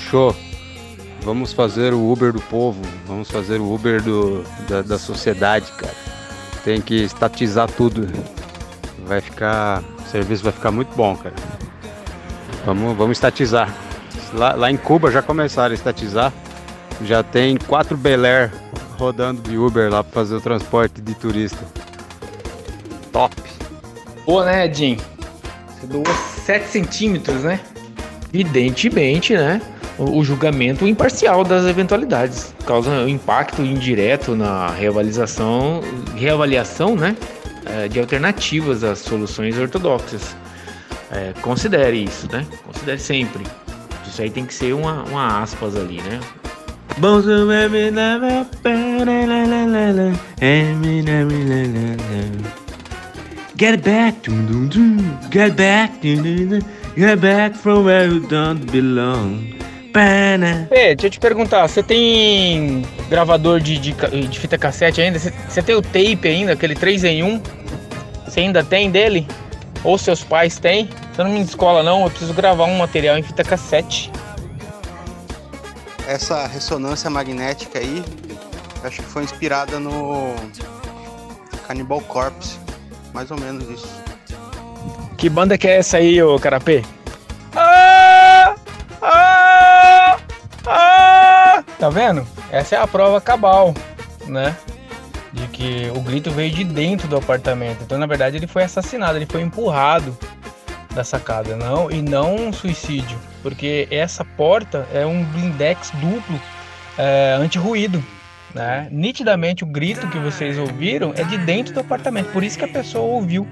[0.10, 0.34] show.
[1.22, 6.05] Vamos fazer o Uber do povo, vamos fazer o Uber do, da, da sociedade, cara.
[6.66, 8.10] Tem que estatizar tudo.
[9.06, 9.84] Vai ficar.
[10.00, 11.36] O serviço vai ficar muito bom, cara.
[12.66, 13.72] Vamos, vamos estatizar.
[14.34, 16.34] Lá, lá em Cuba já começaram a estatizar.
[17.04, 18.52] Já tem quatro Bel Air
[18.98, 21.64] rodando de Uber lá para fazer o transporte de turista.
[23.12, 23.36] Top!
[24.26, 24.98] Boa, né, Jim?
[25.68, 26.06] Você doou
[26.46, 27.60] 7 centímetros, né?
[28.34, 29.62] Evidentemente, né?
[29.98, 35.82] O, julgamento imparcial das eventualidades, causa um impacto indireto na reavaliação,
[36.16, 37.16] reavaliação né,
[37.66, 40.36] é, de alternativas às soluções ortodoxas.
[41.12, 42.46] É, considere isso, né?
[42.66, 43.44] Considere sempre.
[44.08, 46.20] Isso aí tem que ser uma, uma aspas ali, né?
[53.58, 54.30] Get back,
[55.32, 56.02] get back,
[56.98, 59.56] get back from where you don't belong.
[60.68, 65.18] Fê, deixa eu te perguntar, você tem gravador de, de, de fita cassete ainda?
[65.18, 67.42] Você, você, tem o tape ainda, aquele 3 em 1?
[68.26, 69.26] Você ainda tem dele?
[69.86, 70.90] Ou seus pais têm?
[71.14, 74.12] Você não me escola não, eu preciso gravar um material em fita cassete.
[76.06, 78.04] Essa ressonância magnética aí,
[78.84, 80.36] acho que foi inspirada no
[81.66, 82.60] Cannibal Corpse,
[83.14, 84.04] mais ou menos isso.
[85.18, 86.84] Que banda que é essa aí, ô Carapê?
[90.66, 92.26] Tá vendo?
[92.52, 93.74] Essa é a prova cabal,
[94.26, 94.56] né?
[95.32, 97.84] De que o grito veio de dentro do apartamento.
[97.84, 100.18] Então, na verdade, ele foi assassinado, ele foi empurrado
[100.94, 106.40] da sacada, não e não um suicídio, porque essa porta é um blindex duplo
[106.98, 108.02] é, anti-ruído.
[108.54, 108.88] Né?
[108.90, 112.70] Nitidamente o grito que vocês ouviram é de dentro do apartamento, por isso que a
[112.70, 113.46] pessoa ouviu.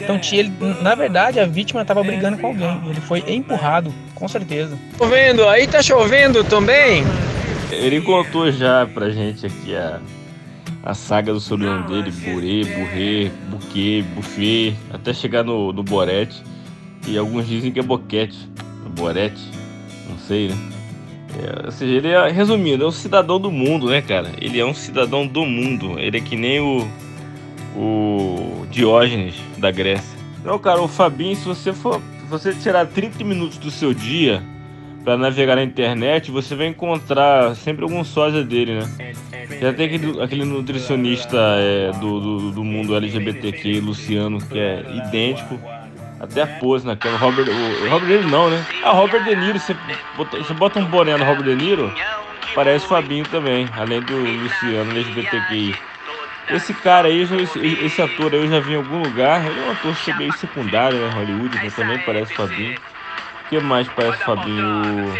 [0.00, 2.80] Então, ele, na verdade, a vítima estava brigando com alguém.
[2.88, 4.78] Ele foi empurrado, com certeza.
[4.96, 7.04] Chovendo, aí tá chovendo também?
[7.70, 10.00] Ele contou já pra gente aqui a,
[10.82, 16.42] a saga do sobrenome dele, Burê, Burrê, Buquê, Buffet, até chegar no, no Borete.
[17.06, 18.48] E alguns dizem que é Boquete,
[18.96, 19.42] Borete,
[20.08, 20.56] não sei, né?
[21.38, 24.32] É, ou seja, ele é, resumindo, é um cidadão do mundo, né, cara?
[24.40, 25.98] Ele é um cidadão do mundo.
[25.98, 26.88] Ele é que nem o,
[27.76, 30.18] o Diógenes da Grécia.
[30.44, 34.42] Não, cara, o Fabinho, se você for você tirar 30 minutos do seu dia
[35.02, 39.14] para navegar na internet, você vai encontrar sempre algum sósia dele, né?
[39.60, 45.58] Já tem aquele, aquele nutricionista é, do, do, do, mundo LGBTQ, Luciano, que é idêntico.
[46.20, 47.16] Até a pose naquela.
[47.16, 48.64] Robert, o, Robert De Niro não, né?
[48.82, 49.74] Ah, Robert De Niro, você
[50.16, 51.92] bota, você bota um boné no Robert De Niro,
[52.54, 55.74] parece Fabinho também, além do Luciano LGBTQI.
[56.50, 59.46] Esse cara aí, esse ator aí eu já vi em algum lugar.
[59.46, 61.08] Ele é um ator meio secundário, né?
[61.08, 62.72] Hollywood, mas também parece Fabinho.
[62.74, 65.12] O que mais parece Fabinho?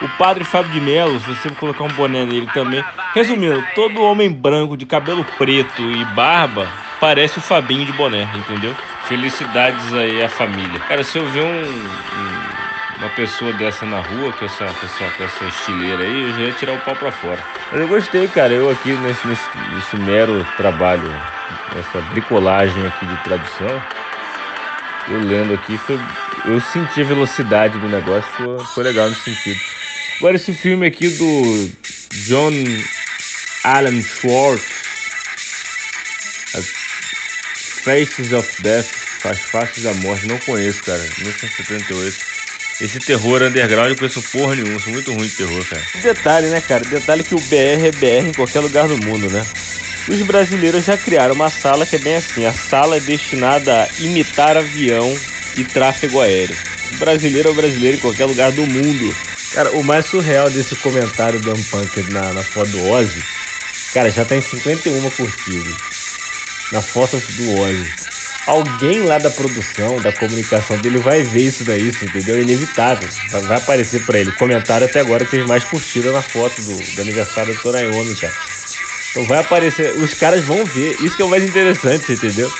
[0.00, 2.82] O padre Fábio de Mello, se você colocar um boné nele também.
[3.14, 8.74] Resumindo, todo homem branco de cabelo preto e barba parece o Fabinho de boné, entendeu?
[9.06, 10.80] Felicidades aí à família.
[10.88, 11.46] Cara, se eu ver um,
[12.16, 12.59] um,
[13.00, 16.40] uma pessoa dessa na rua, com essa, com, essa, com essa estileira aí, eu já
[16.42, 17.42] ia tirar o pau pra fora.
[17.72, 18.52] Mas eu gostei, cara.
[18.52, 19.42] Eu aqui nesse, nesse,
[19.74, 21.10] nesse mero trabalho,
[21.78, 23.82] essa bricolagem aqui de tradução,
[25.08, 25.98] eu lendo aqui, foi,
[26.44, 29.60] eu senti a velocidade do negócio, foi, foi legal nesse sentido.
[30.18, 31.70] Agora esse filme aqui do
[32.26, 32.52] John
[33.64, 34.80] Alan Schwartz,
[37.82, 38.90] Faces of Death,
[39.24, 42.29] As Faces da Morte, não conheço, cara, 1978.
[42.80, 45.84] Esse terror underground eu conheço porra nenhuma, sou muito ruim de terror, cara.
[46.00, 46.82] Detalhe, né, cara?
[46.84, 49.46] Detalhe que o BR é BR em qualquer lugar do mundo, né?
[50.08, 53.90] Os brasileiros já criaram uma sala que é bem assim: a sala é destinada a
[53.98, 55.20] imitar avião
[55.54, 56.56] e tráfego aéreo.
[56.90, 59.14] O brasileiro é o brasileiro em qualquer lugar do mundo.
[59.50, 63.22] Cara, o mais surreal desse comentário do Unpunk na, na foto do Ozzy,
[63.92, 65.76] cara, já tá em 51 curtidas.
[66.70, 68.09] Na foto do Ozzy.
[68.46, 72.36] Alguém lá da produção, da comunicação dele vai ver isso daí, entendeu?
[72.36, 73.08] É inevitável.
[73.46, 74.32] Vai aparecer para ele.
[74.32, 78.34] Comentário até agora teve mais curtida na foto do, do aniversário do Torayomi, cara.
[79.10, 80.96] Então vai aparecer, os caras vão ver.
[81.00, 82.50] Isso que é o mais interessante, entendeu?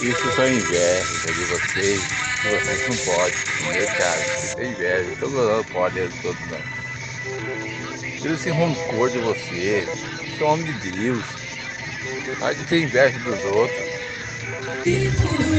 [0.00, 2.02] Isso só inveja de vocês.
[2.42, 4.26] Vocês não podem, entendeu, cara?
[4.36, 5.16] Vocês têm inveja.
[5.18, 6.60] Todo mundo pode, todos não.
[8.20, 9.88] Tira esse rancor de vocês.
[9.88, 11.24] Você é homem de Deus.
[12.38, 14.05] Vai de ter inveja dos outros.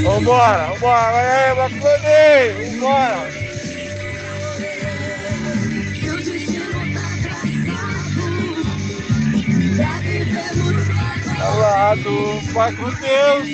[0.04, 2.72] Vambora, vambora, vai aí, Bacone!
[2.72, 3.48] Vambora!
[11.40, 13.48] Alado, vai com Deus!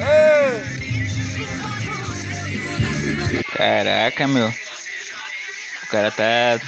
[0.00, 0.70] Ei!
[3.54, 4.48] Caraca, meu.
[4.48, 6.58] O cara tá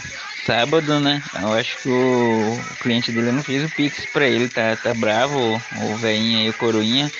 [0.44, 1.22] sábado, né?
[1.40, 4.92] Eu acho que o, o cliente dele não fez o Pix pra ele, tá, tá
[4.94, 7.10] bravo, o velhinho aí, o coroinha.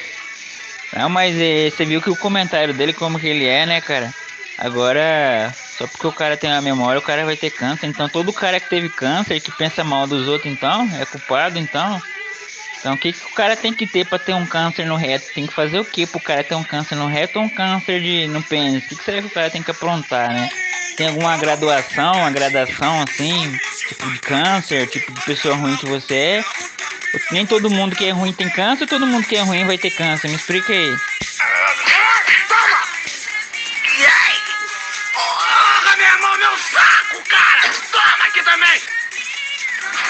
[0.95, 4.13] Não, mas é, você viu que o comentário dele, como que ele é, né, cara?
[4.59, 7.87] Agora, só porque o cara tem uma memória, o cara vai ter câncer.
[7.87, 12.01] Então, todo cara que teve câncer, que pensa mal dos outros, então, é culpado, então.
[12.79, 15.33] Então, o que, que o cara tem que ter para ter um câncer no reto?
[15.33, 18.03] Tem que fazer o que pro cara ter um câncer no reto ou um câncer
[18.03, 18.85] de, no pênis?
[18.85, 20.51] O que, que será que o cara tem que aprontar, né?
[20.97, 26.15] Tem alguma graduação, uma gradação assim, tipo de câncer, tipo de pessoa ruim que você
[26.15, 26.45] é?
[27.31, 29.91] Nem todo mundo que é ruim tem câncer, todo mundo que é ruim vai ter
[29.91, 30.29] câncer.
[30.29, 30.97] Me explica aí.
[32.49, 32.83] Toma!
[33.99, 34.41] E aí?
[35.13, 37.71] Porra, meu irmão, meu saco, cara!
[37.91, 38.83] Toma aqui também!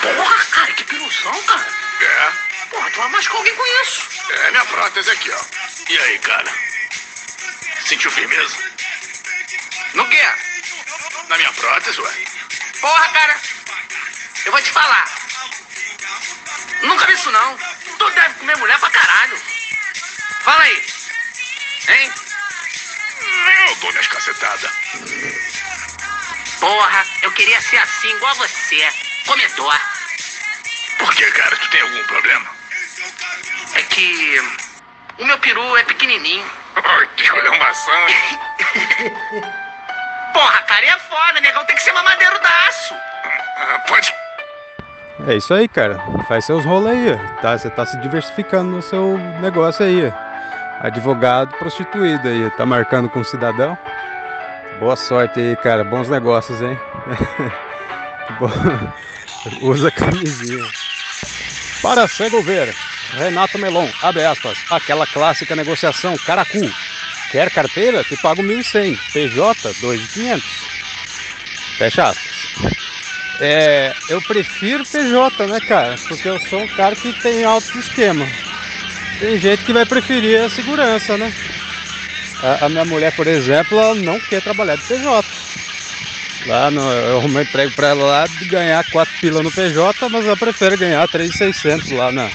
[0.03, 1.67] Porra, cara, que piruzão, cara!
[2.01, 2.33] É?
[2.71, 4.09] Porra, tu machucou alguém com isso?
[4.45, 5.45] É minha prótese aqui, ó.
[5.89, 6.53] E aí, cara?
[7.87, 8.57] Sentiu firmeza?
[9.95, 10.52] No quê?
[11.33, 12.13] Na minha prótese, ué?
[12.79, 13.41] Porra, cara!
[14.45, 15.11] Eu vou te falar.
[16.83, 17.57] Nunca vi isso, não.
[17.99, 19.41] Tu deve comer mulher pra caralho.
[20.43, 20.87] Fala aí.
[21.89, 22.13] Hein?
[23.67, 24.71] Eu dou minhas cacetadas.
[26.61, 28.87] Porra, eu queria ser assim, igual você.
[29.25, 29.81] Comedor.
[30.99, 31.57] Por que, cara?
[31.57, 32.51] Tu tem algum problema?
[33.73, 34.39] É que
[35.17, 36.53] o meu peru é pequenininho.
[37.17, 38.39] que olhambação, hein?
[40.33, 41.65] Porra, cara, é foda, negão.
[41.65, 42.95] Tem que ser mamadeiro daço.
[43.89, 44.15] Pode.
[45.29, 45.99] É isso aí, cara.
[46.29, 47.17] Faz seus rolos aí.
[47.41, 47.57] Tá?
[47.57, 50.13] Você tá se diversificando no seu negócio aí.
[50.81, 52.51] Advogado prostituído aí.
[52.53, 53.77] Tá marcando com cidadão.
[54.81, 55.85] Boa sorte aí, cara.
[55.85, 56.79] Bons negócios, hein?
[59.63, 60.65] Usa camisinha.
[61.83, 62.75] Para cego ver,
[63.13, 66.61] Renato Melon, abre aspas, aquela clássica negociação, caracu.
[67.33, 68.05] Quer carteira?
[68.05, 69.01] Te pago 1.100.
[69.11, 70.69] PJ, 2.500.
[71.79, 72.47] Fecha aspas.
[73.41, 75.97] É, eu prefiro PJ, né, cara?
[76.07, 78.31] Porque eu sou um cara que tem alto esquema.
[79.19, 81.33] Tem gente que vai preferir a segurança, né?
[82.43, 85.27] A, a minha mulher, por exemplo, ela não quer trabalhar de PJ.
[86.45, 90.27] Lá no, eu arrumei emprego pra ela lá de ganhar 4 pila no PJ, mas
[90.27, 92.31] ela prefere ganhar 3,600 lá na,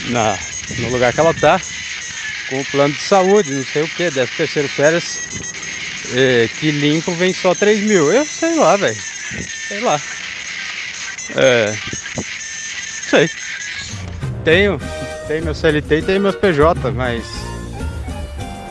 [0.00, 0.38] na,
[0.76, 1.62] no lugar que ela tá.
[2.50, 5.20] Com o plano de saúde, não sei o que, décimo terceiro férias,
[6.12, 8.12] é, que limpo vem só 3 mil.
[8.12, 8.96] Eu sei lá, velho.
[9.68, 10.00] Sei lá.
[11.36, 11.72] É.
[13.08, 13.30] Sei.
[14.44, 14.80] Tenho,
[15.28, 17.24] tenho meu CLT e tenho meus PJ, mas.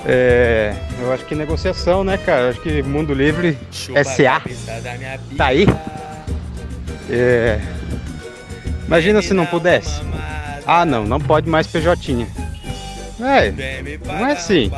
[0.06, 2.42] É, eu acho que negociação, né, cara?
[2.42, 4.42] Eu acho que Mundo Livre SA
[5.38, 5.66] tá aí.
[7.10, 7.60] É,
[8.86, 10.02] imagina se não pudesse.
[10.66, 12.28] Ah, não, não pode mais PJ.
[13.22, 13.54] É,
[14.06, 14.72] não é assim.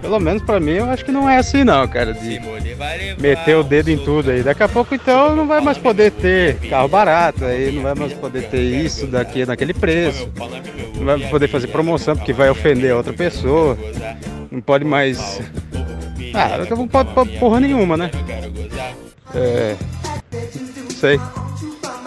[0.00, 2.40] Pelo menos pra mim, eu acho que não é assim não, cara, de
[3.18, 4.42] meter o dedo em tudo aí.
[4.42, 8.12] Daqui a pouco então não vai mais poder ter carro barato, aí não vai mais
[8.12, 10.28] poder ter isso daqui naquele preço.
[10.96, 13.76] Não vai poder fazer promoção porque vai ofender outra pessoa.
[14.50, 15.40] Não pode mais.
[16.34, 18.10] Ah, não pode porra nenhuma, né?
[19.34, 19.76] É.
[20.90, 21.18] Sei.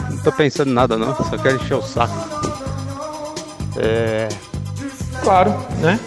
[0.09, 2.13] Não tô pensando em nada não, só quero encher o saco.
[3.77, 4.29] É.
[5.23, 5.51] Claro,
[5.81, 5.99] né?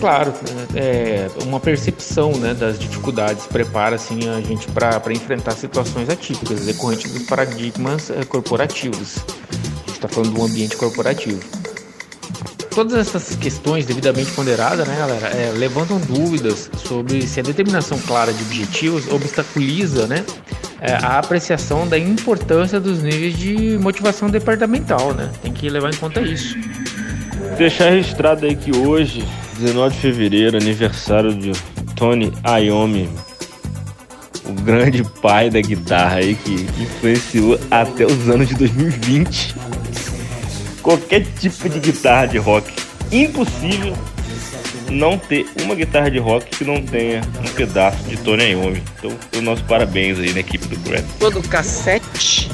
[0.00, 0.34] Claro,
[0.74, 7.10] é uma percepção né, das dificuldades prepara assim, a gente para enfrentar situações atípicas decorrentes
[7.12, 9.18] dos paradigmas é, corporativos.
[9.50, 11.40] A gente está falando do ambiente corporativo.
[12.74, 18.32] Todas essas questões devidamente ponderadas, né, galera, é, levantam dúvidas sobre se a determinação clara
[18.32, 20.24] de objetivos obstaculiza né,
[20.80, 25.14] é, a apreciação da importância dos níveis de motivação departamental.
[25.14, 25.30] Né?
[25.40, 26.56] Tem que levar em conta isso.
[27.56, 29.24] Deixar registrado aí que hoje
[29.58, 31.52] 19 de fevereiro, aniversário de
[31.94, 33.08] Tony Iommi,
[34.44, 39.54] o grande pai da guitarra aí que influenciou até os anos de 2020.
[40.82, 42.70] Qualquer tipo de guitarra de rock.
[43.10, 43.96] Impossível
[44.90, 48.82] não ter uma guitarra de rock que não tenha um pedaço de Tony Iommi.
[48.98, 51.04] Então, o nosso parabéns aí na equipe do Brad.
[51.18, 52.50] Todo cassete,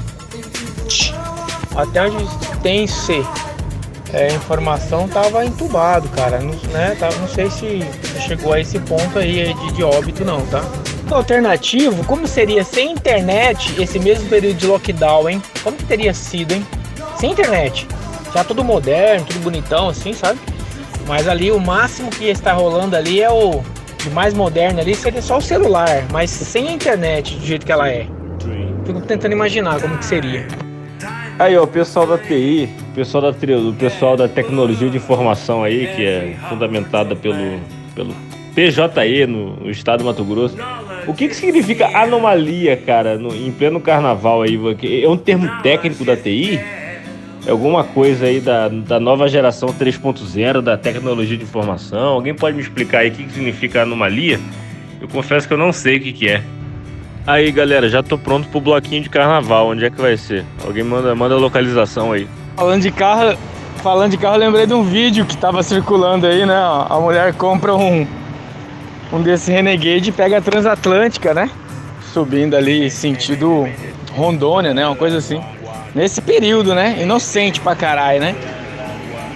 [1.74, 2.24] até onde
[2.62, 3.22] tem C,
[4.12, 6.40] é, informação tava entubado, cara.
[6.40, 7.81] Não, né, tava, não sei se
[8.20, 10.64] chegou a esse ponto aí de, de óbito não, tá?
[11.11, 15.42] Alternativo, como seria sem internet esse mesmo período de lockdown, hein?
[15.62, 16.64] Como que teria sido, hein?
[17.16, 17.87] Sem internet.
[18.33, 20.38] Já tudo moderno, tudo bonitão, assim, sabe?
[21.07, 23.62] Mas ali o máximo que está rolando ali é o
[23.99, 27.73] de mais moderno ali seria só o celular, mas sem a internet do jeito que
[27.73, 28.07] ela é.
[28.85, 30.46] Fico tentando imaginar como que seria.
[31.40, 35.64] Aí, ó, o pessoal da TI, o pessoal da, o pessoal da tecnologia de informação
[35.64, 37.59] aí, que é fundamentada pelo,
[37.94, 38.14] pelo
[38.55, 40.55] PJE no, no estado do Mato Grosso.
[41.07, 44.61] O que, que significa anomalia, cara, no, em pleno carnaval aí?
[45.03, 46.61] É um termo técnico da TI?
[47.46, 52.09] É alguma coisa aí da, da nova geração 3.0 da tecnologia de informação?
[52.09, 54.38] Alguém pode me explicar aí o que, que significa anomalia?
[55.00, 56.42] Eu confesso que eu não sei o que, que é.
[57.26, 59.68] Aí, galera, já tô pronto pro bloquinho de carnaval.
[59.68, 60.44] Onde é que vai ser?
[60.64, 62.26] Alguém manda, manda a localização aí.
[62.56, 63.37] Falando de carro,
[63.83, 66.56] falando de carro, lembrei de um vídeo que tava circulando aí, né?
[66.88, 68.06] A mulher compra um
[69.12, 71.50] um desse Renegade e pega a Transatlântica, né?
[72.12, 73.68] Subindo ali sentido
[74.12, 74.87] Rondônia, né?
[74.87, 75.40] Uma coisa assim.
[75.94, 76.98] Nesse período, né?
[77.02, 78.37] Inocente pra caralho, né?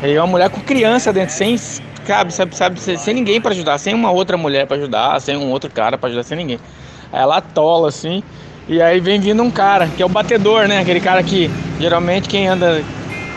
[0.03, 3.95] E uma mulher com criança dentro, sem, sabe, sabe, sabe, sem ninguém para ajudar, sem
[3.95, 6.61] uma outra mulher para ajudar, sem um outro cara para ajudar, sem ninguém.
[7.15, 8.23] Ela atola assim.
[8.69, 10.81] E aí vem vindo um cara, que é o batedor, né?
[10.81, 12.83] Aquele cara que geralmente quem anda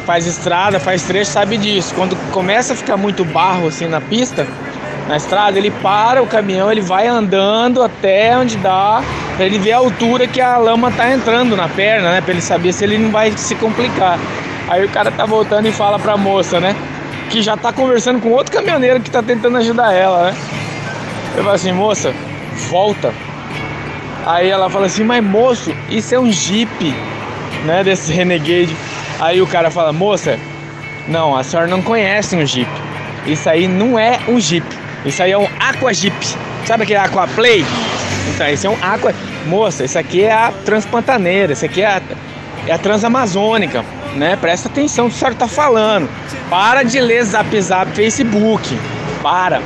[0.05, 1.93] faz estrada, faz trecho, sabe disso.
[1.93, 4.47] Quando começa a ficar muito barro assim na pista,
[5.07, 9.03] na estrada, ele para o caminhão, ele vai andando até onde dá,
[9.35, 12.21] para ele ver a altura que a lama tá entrando na perna, né?
[12.21, 14.17] Para ele saber se ele não vai se complicar.
[14.69, 16.75] Aí o cara tá voltando e fala pra moça, né?
[17.29, 20.37] Que já tá conversando com outro caminhoneiro que tá tentando ajudar ela, né?
[21.35, 22.13] Eu falo assim, moça,
[22.69, 23.13] volta,
[24.27, 26.93] Aí ela fala assim, mas moço, isso é um Jeep,
[27.63, 27.81] né?
[27.81, 28.75] Desse Renegade.
[29.21, 30.37] Aí o cara fala, moça,
[31.07, 32.69] não, a senhora não conhece um Jeep.
[33.25, 34.67] Isso aí não é um Jeep.
[35.05, 36.13] Isso aí é um Aqua Jeep.
[36.65, 37.63] Sabe aquele Aqua Play?
[38.35, 39.15] Então, isso é um Aqua.
[39.45, 42.01] Moça, isso aqui é a Transpantaneira, isso aqui é a,
[42.67, 44.35] é a Transamazônica, né?
[44.35, 46.09] Presta atenção no que a senhora tá falando.
[46.49, 48.77] Para de ler Zap Zap Facebook.
[49.23, 49.61] Para.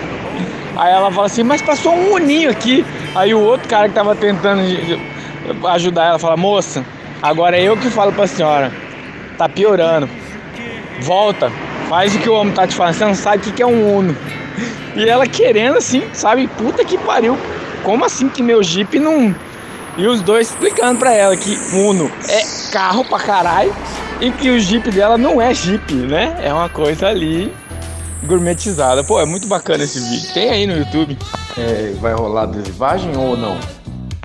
[0.78, 2.86] Aí ela fala assim, mas passou um uninho aqui.
[3.14, 4.62] Aí o outro cara que tava tentando
[5.70, 6.86] ajudar ela fala, moça,
[7.22, 8.72] agora é eu que falo pra senhora.
[9.38, 10.10] Tá piorando.
[11.02, 11.52] Volta,
[11.90, 13.98] faz o que o homem tá te falando, você não sabe o que é um
[13.98, 14.16] Uno.
[14.96, 17.38] E ela querendo assim, sabe, puta que pariu.
[17.84, 19.36] Como assim que meu Jeep não.
[19.98, 23.76] E os dois explicando pra ela que Uno é carro pra caralho
[24.22, 26.38] e que o Jeep dela não é Jeep, né?
[26.42, 27.52] É uma coisa ali
[28.24, 29.04] gourmetizada.
[29.04, 30.34] Pô, é muito bacana esse vídeo.
[30.34, 31.18] Tem aí no YouTube.
[31.58, 33.60] É, vai rolar adesivagem ou não?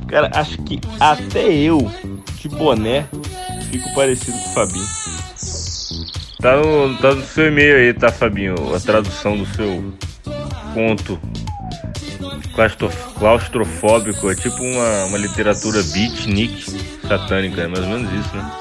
[0.08, 1.90] Cara, acho que até eu,
[2.40, 3.06] de boné,
[3.70, 4.86] fico parecido com o Fabinho.
[6.40, 8.54] Tá no, tá no seu e-mail aí, tá, Fabinho?
[8.74, 9.92] A tradução do seu
[10.74, 11.20] conto
[13.18, 14.30] claustrofóbico.
[14.30, 16.64] É tipo uma, uma literatura beatnik
[17.06, 18.58] satânica, é mais ou menos isso, né?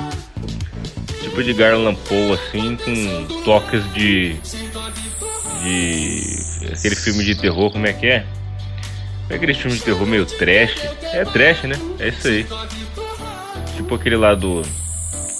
[1.22, 4.36] Tipo de Garland Poe, assim, com toques de.
[5.64, 6.38] de.
[6.72, 8.26] aquele filme de terror, como é que é?
[9.30, 10.76] É aquele filme de terror meio trash.
[11.02, 11.76] É trash, né?
[12.00, 12.46] É isso aí.
[13.76, 14.62] Tipo aquele lá do.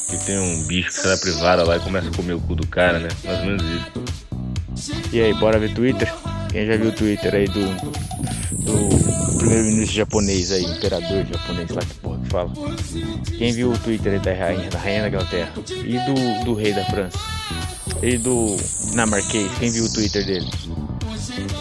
[0.10, 2.56] Que tem um bicho que sai da privada lá e começa a comer o cu
[2.56, 3.10] do cara, né?
[3.24, 4.96] Mais ou menos isso.
[5.14, 6.12] E aí, bora ver Twitter?
[6.52, 7.66] Quem já viu o Twitter aí do.
[8.64, 12.52] do primeiro-ministro japonês aí, imperador japonês lá que porra que fala?
[13.38, 15.52] Quem viu o Twitter aí da rainha, da rainha da Inglaterra?
[15.70, 17.18] E do, do rei da França?
[18.02, 18.58] E do
[18.90, 19.52] dinamarquês?
[19.60, 20.50] Quem viu o Twitter dele?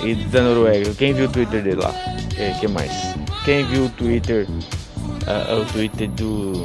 [0.03, 0.95] E da Noruega?
[0.95, 2.14] Quem viu o Twitter dele lá?
[2.37, 2.91] É, que mais?
[3.45, 4.47] Quem viu o Twitter?
[4.49, 6.63] Uh, o Twitter do.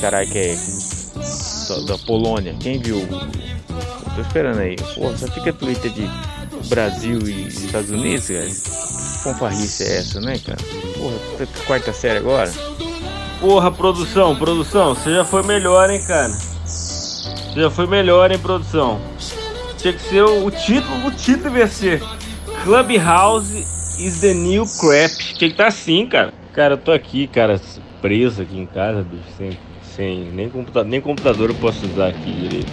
[0.00, 0.56] Que é.
[1.86, 2.54] Da, Polônia.
[2.60, 3.06] Quem viu?
[4.14, 4.76] Tô esperando aí.
[4.94, 6.08] Pô, só fica Twitter de
[6.68, 8.50] Brasil e Estados Unidos, cara.
[9.22, 10.58] Fanfarrice é essa, né, cara?
[10.94, 12.52] Porra, quarta série agora?
[13.40, 16.32] Porra, produção, produção, você já foi melhor, hein, cara?
[16.64, 19.00] Você já foi melhor, hein, produção?
[19.76, 22.02] Tinha que ser o, o título, o título devia ser
[22.64, 25.12] Clubhouse is the new crap.
[25.34, 26.32] Que tá assim, cara.
[26.52, 27.60] Cara, eu tô aqui, cara,
[28.00, 29.50] preso aqui em casa, bicho, sem,
[29.82, 32.72] sem nem, computador, nem computador eu posso usar aqui direito.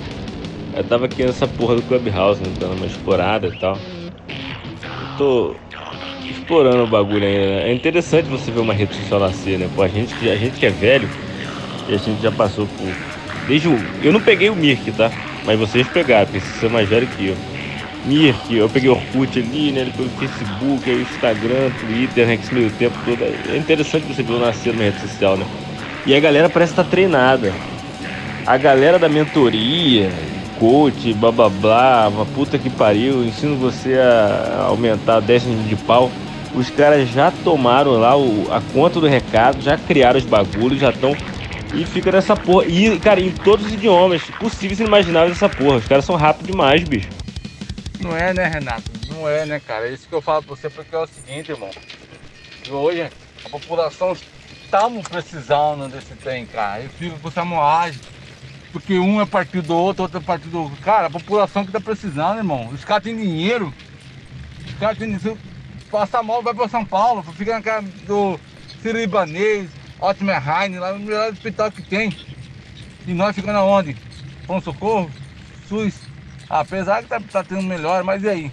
[0.76, 3.78] Eu tava aqui nessa porra do Clubhouse, né, dando uma explorada e tal.
[3.78, 5.56] Eu tô
[6.26, 7.70] explorando o bagulho ainda, né?
[7.70, 9.70] É interessante você ver uma rede social nascer, né?
[9.76, 11.10] Pô, a gente, a gente que é velho,
[11.88, 12.96] e a gente já passou por.
[13.48, 13.78] Desde o.
[14.02, 15.12] Eu não peguei o Mirk, tá?
[15.46, 17.36] Mas vocês pegaram, porque vocês são mais velho que eu.
[18.06, 19.90] Mirk, eu peguei o Orkut ali, né?
[19.96, 22.36] Pelo Facebook, aí Instagram, Twitter, né?
[22.36, 23.24] Esse meio tempo todo.
[23.24, 25.46] É interessante você ver o nascer numa rede social, né?
[26.06, 27.54] E a galera parece estar tá treinada.
[28.46, 30.12] A galera da mentoria,
[30.60, 36.12] coach, blá blá blá, uma puta que pariu, ensino você a aumentar 10 de pau.
[36.54, 40.90] Os caras já tomaram lá o, a conta do recado, já criaram os bagulhos, já
[40.90, 41.16] estão.
[41.74, 42.66] E fica nessa porra.
[42.68, 45.78] E, cara, em todos os idiomas possíveis e imagináveis essa porra.
[45.78, 47.23] Os caras são rápidos demais, bicho.
[48.04, 48.84] Não é, né, Renato?
[49.08, 49.88] Não é, né, cara?
[49.88, 51.72] É isso que eu falo pra você porque é o seguinte, irmão.
[52.70, 53.10] Hoje
[53.46, 54.12] a população
[54.62, 56.84] estamos precisando desse trem, cara.
[56.84, 58.02] Eu fico com essa moagem.
[58.74, 60.82] Porque um é partido do outro, outro é partido do outro.
[60.82, 62.68] Cara, a população que tá precisando, irmão.
[62.74, 63.74] Os caras têm dinheiro.
[64.66, 65.40] Os caras têm dinheiro.
[65.90, 68.40] Passa mal, vai pra São Paulo, fica na casa do
[68.82, 69.70] Sírio-Libanês,
[70.02, 72.12] Otmer Heine, lá no melhor hospital que tem.
[73.06, 73.96] E nós ficando aonde?
[74.46, 75.12] Pronto Socorro,
[75.70, 76.13] SUS.
[76.50, 78.52] Apesar que tá, tá tendo melhor, mas e aí?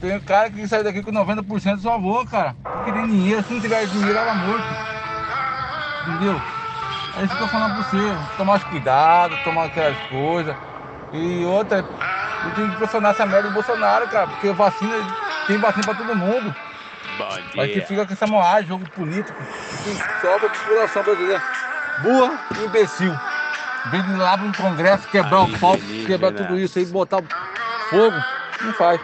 [0.00, 2.54] Tem um cara que sai daqui com 90% do seu avô, cara.
[2.84, 4.64] Que tem dinheiro, se não tiver dinheiro, ela morto.
[6.06, 6.40] Entendeu?
[7.16, 8.36] É isso que eu tô falando pra você.
[8.36, 10.54] Tomar cuidado, tomar aquelas coisas.
[11.12, 14.94] E outra, eu tenho que pressionar essa merda do Bolsonaro, cara, porque vacina
[15.46, 16.54] tem vacina pra todo mundo.
[17.54, 19.42] Mas que fica com essa moagem, jogo político.
[19.82, 21.42] Que sobra a população brasileira.
[22.02, 23.12] Burra e imbecil.
[23.90, 25.76] Vem lá pro Congresso quebrar o pau,
[26.06, 27.22] quebrar tudo isso aí, botar
[27.90, 28.16] fogo.
[28.60, 29.00] Não faz.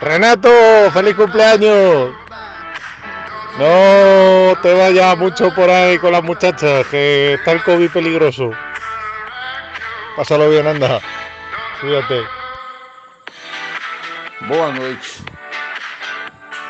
[0.00, 0.48] Renato,
[0.92, 2.14] feliz cumpleaños.
[3.58, 8.52] No te vayas mucho por ahí con las muchachas, que está el COVID peligroso.
[10.16, 11.00] Pásalo bien, anda.
[11.80, 12.24] Cuídate.
[14.48, 15.22] Boa noite.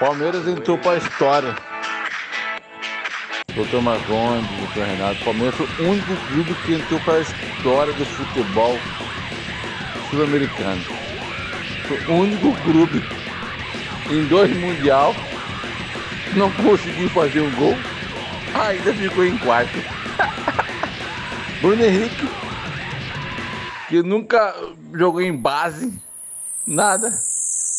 [0.00, 1.69] Palmeiras entrou para a história.
[3.54, 5.24] Doutor Marconi, doutor Renato.
[5.24, 8.80] Palmeiras foi o único clube que entrou para a história do futebol
[10.08, 10.82] sul-americano.
[11.86, 13.04] Foi o único clube
[14.08, 15.14] em dois mundial
[16.32, 17.78] não conseguiu fazer um gol,
[18.54, 19.82] ainda ficou em quarto.
[21.60, 22.28] Bruno Henrique,
[23.88, 24.54] que nunca
[24.94, 25.92] jogou em base,
[26.66, 27.22] nada,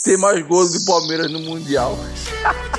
[0.03, 1.97] tem mais gols do Palmeiras no Mundial.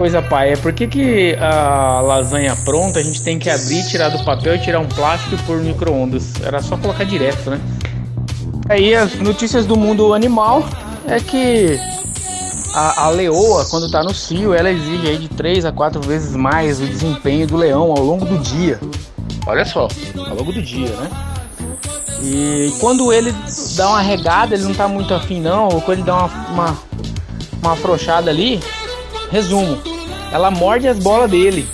[0.00, 4.08] Coisa pai, é por que, que a lasanha pronta a gente tem que abrir, tirar
[4.08, 6.40] do papel, tirar um plástico e pôr no micro-ondas?
[6.42, 7.60] Era só colocar direto, né?
[8.66, 10.64] Aí as notícias do mundo animal
[11.06, 11.78] é que
[12.74, 16.34] a, a leoa, quando está no cio, ela exige aí de 3 a 4 vezes
[16.34, 18.80] mais o desempenho do leão ao longo do dia.
[19.46, 19.86] Olha só,
[20.16, 21.10] ao longo do dia, né?
[22.22, 23.34] E quando ele
[23.76, 26.78] dá uma regada, ele não tá muito afim não, ou quando ele dá uma, uma,
[27.62, 28.62] uma afrouxada ali,
[29.30, 29.78] resumo,
[30.32, 31.68] ela morde as bolas dele.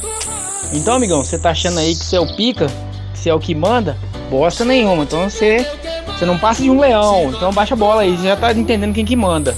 [0.73, 2.67] Então, amigão, você tá achando aí que você é o pica,
[3.13, 3.97] que você é o que manda?
[4.31, 5.05] Bosta nenhuma.
[5.05, 5.67] Então você,
[6.07, 7.33] você não passa de um leão.
[7.33, 9.57] Então baixa a bola aí, você já tá entendendo quem que manda.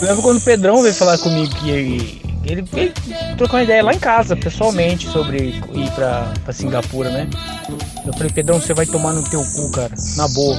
[0.00, 2.94] Eu lembro quando o Pedrão veio falar comigo que ele, ele, ele
[3.36, 7.28] trocou uma ideia lá em casa, pessoalmente, sobre ir pra, pra Singapura, né?
[8.06, 9.92] Eu falei, Pedrão, você vai tomar no teu cu, cara.
[10.16, 10.58] Na boa.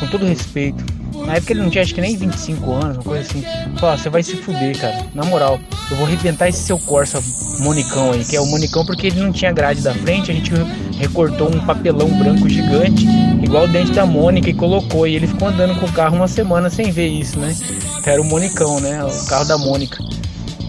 [0.00, 0.82] Com todo respeito.
[1.26, 3.44] Na época ele não tinha acho que nem 25 anos, uma coisa assim.
[3.76, 5.06] Falei, você vai se fuder, cara.
[5.14, 5.58] Na moral,
[5.90, 7.22] eu vou arrebentar esse seu Corsa
[7.60, 10.52] Monicão aí, que é o Monicão porque ele não tinha grade da frente, a gente
[10.98, 13.06] recortou um papelão branco gigante,
[13.42, 15.06] igual o dente da Mônica, e colocou.
[15.06, 17.54] E ele ficou andando com o carro uma semana sem ver isso, né?
[18.04, 19.04] Era o Monicão, né?
[19.04, 19.98] O carro da Mônica.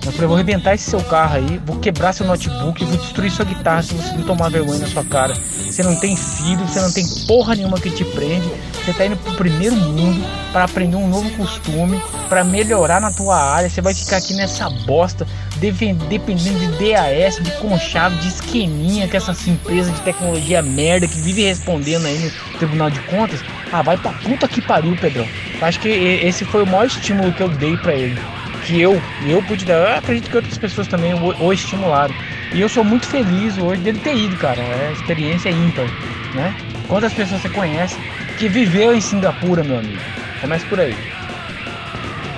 [0.05, 3.45] Eu falei, vou arrebentar esse seu carro aí, vou quebrar seu notebook, vou destruir sua
[3.45, 5.33] guitarra se você não tomar vergonha na sua cara.
[5.33, 8.45] Você não tem filho, você não tem porra nenhuma que te prende.
[8.73, 13.37] Você tá indo pro primeiro mundo para aprender um novo costume, para melhorar na tua
[13.37, 13.69] área.
[13.69, 15.25] Você vai ficar aqui nessa bosta,
[15.55, 21.43] dependendo de DAS, de conchave, de esqueminha, que essas empresas de tecnologia merda que vive
[21.43, 23.39] respondendo aí no Tribunal de Contas.
[23.71, 25.25] Ah, vai pra puta que pariu, Pedrão.
[25.61, 28.19] Acho que esse foi o maior estímulo que eu dei para ele
[28.66, 32.16] que eu, eu pude dar, eu acredito que outras pessoas também o, o estimularam.
[32.53, 34.61] E eu sou muito feliz hoje dele ter ido, cara.
[34.61, 35.88] É experiência ímpar,
[36.34, 36.53] né?
[36.88, 37.97] Quantas pessoas você conhece
[38.38, 39.99] que viveu em Singapura, meu amigo?
[40.39, 40.95] Começa por aí.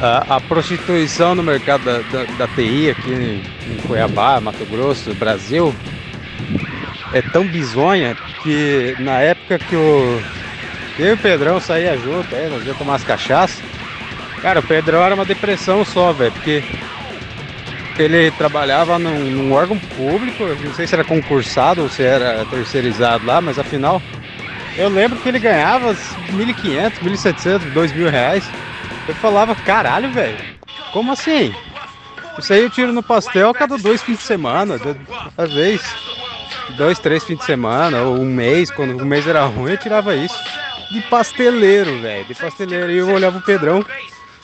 [0.02, 3.42] A, a prostituição no mercado da, da, da TI aqui em,
[3.74, 5.74] em Cuiabá, Mato Grosso, Brasil,
[7.14, 10.22] é tão bizonha que na época que o
[10.98, 13.75] eu e o Pedrão saía junto, aí nós íamos tomar as cachaças.
[14.42, 16.64] Cara, o Pedrão era uma depressão só, velho, porque
[17.98, 23.26] ele trabalhava num, num, órgão público, não sei se era concursado ou se era terceirizado
[23.26, 24.02] lá, mas afinal,
[24.78, 28.50] eu lembro que ele ganhava 1.500, 1.700, 2.000 reais.
[29.08, 30.38] Eu falava, caralho, velho,
[30.92, 31.54] como assim?
[32.38, 34.80] Isso aí eu tiro no pastel cada dois fins de semana,
[35.38, 35.82] às vezes
[36.78, 40.16] dois, três fins de semana, ou um mês, quando o mês era ruim, eu tirava
[40.16, 40.38] isso.
[40.92, 42.92] De pasteleiro, velho, de pasteleiro.
[42.92, 43.86] E eu olhava o Pedrão,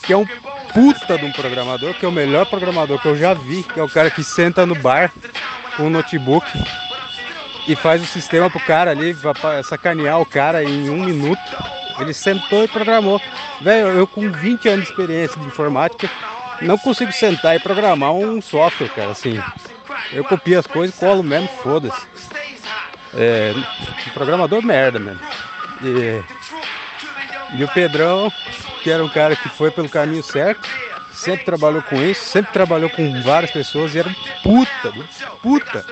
[0.03, 0.25] que é um
[0.73, 3.83] puta de um programador, que é o melhor programador que eu já vi, que é
[3.83, 5.11] o cara que senta no bar
[5.77, 6.45] com um notebook
[7.67, 11.41] e faz o sistema pro cara ali, pra sacanear o cara em um minuto.
[11.99, 13.21] Ele sentou e programou.
[13.61, 16.09] Velho, eu com 20 anos de experiência de informática,
[16.61, 19.39] não consigo sentar e programar um software, cara, assim.
[20.11, 22.07] Eu copio as coisas, colo mesmo, foda-se.
[23.13, 23.53] É,
[24.13, 25.21] programador merda, mesmo.
[25.83, 26.23] E,
[27.57, 28.31] e o Pedrão,
[28.81, 30.67] que era um cara que foi pelo caminho certo,
[31.11, 34.93] sempre trabalhou com isso, sempre trabalhou com várias pessoas e era um puta,
[35.41, 35.85] puta,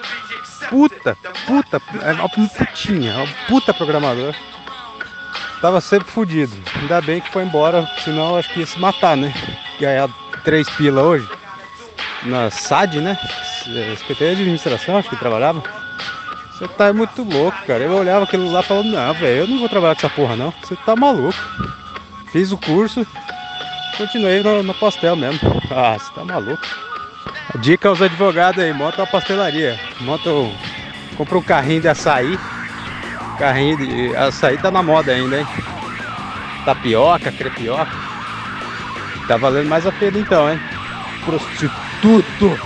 [0.69, 4.33] puta, puta, é uma putinha, uma puta programador.
[5.61, 6.55] Tava sempre fudido.
[6.75, 9.33] Ainda bem que foi embora, senão acho que ia se matar, né?
[9.79, 10.09] Ganhar
[10.43, 11.27] três pila hoje.
[12.23, 13.17] Na SAD, né?
[13.97, 15.61] Secretaria de Administração, acho que trabalhava.
[16.53, 17.83] Você tá muito louco, cara.
[17.83, 20.53] Eu olhava aquilo lá falava, não, velho, eu não vou trabalhar com essa porra não.
[20.61, 21.37] Você tá maluco.
[22.31, 23.05] Fiz o curso,
[23.97, 25.39] continuei no, no pastel mesmo.
[25.71, 26.61] Ah, você tá maluco.
[27.53, 29.79] A dica aos advogados aí, monta uma pastelaria.
[30.01, 30.53] Monta um.
[31.17, 32.39] Compra um carrinho de açaí.
[33.39, 34.15] Carrinho de.
[34.15, 35.47] Açaí tá na moda ainda, hein?
[36.63, 37.91] Tapioca, crepioca.
[39.27, 40.59] Tá valendo mais a pena então, hein?
[41.25, 42.59] Prostituto!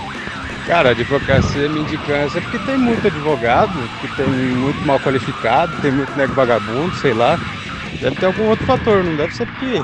[0.66, 5.90] Cara, a advocacia me indicância porque tem muito advogado, que tem muito mal qualificado, tem
[5.90, 7.38] muito nego vagabundo, sei lá.
[8.04, 9.82] Deve ter algum outro fator, não deve ser porque.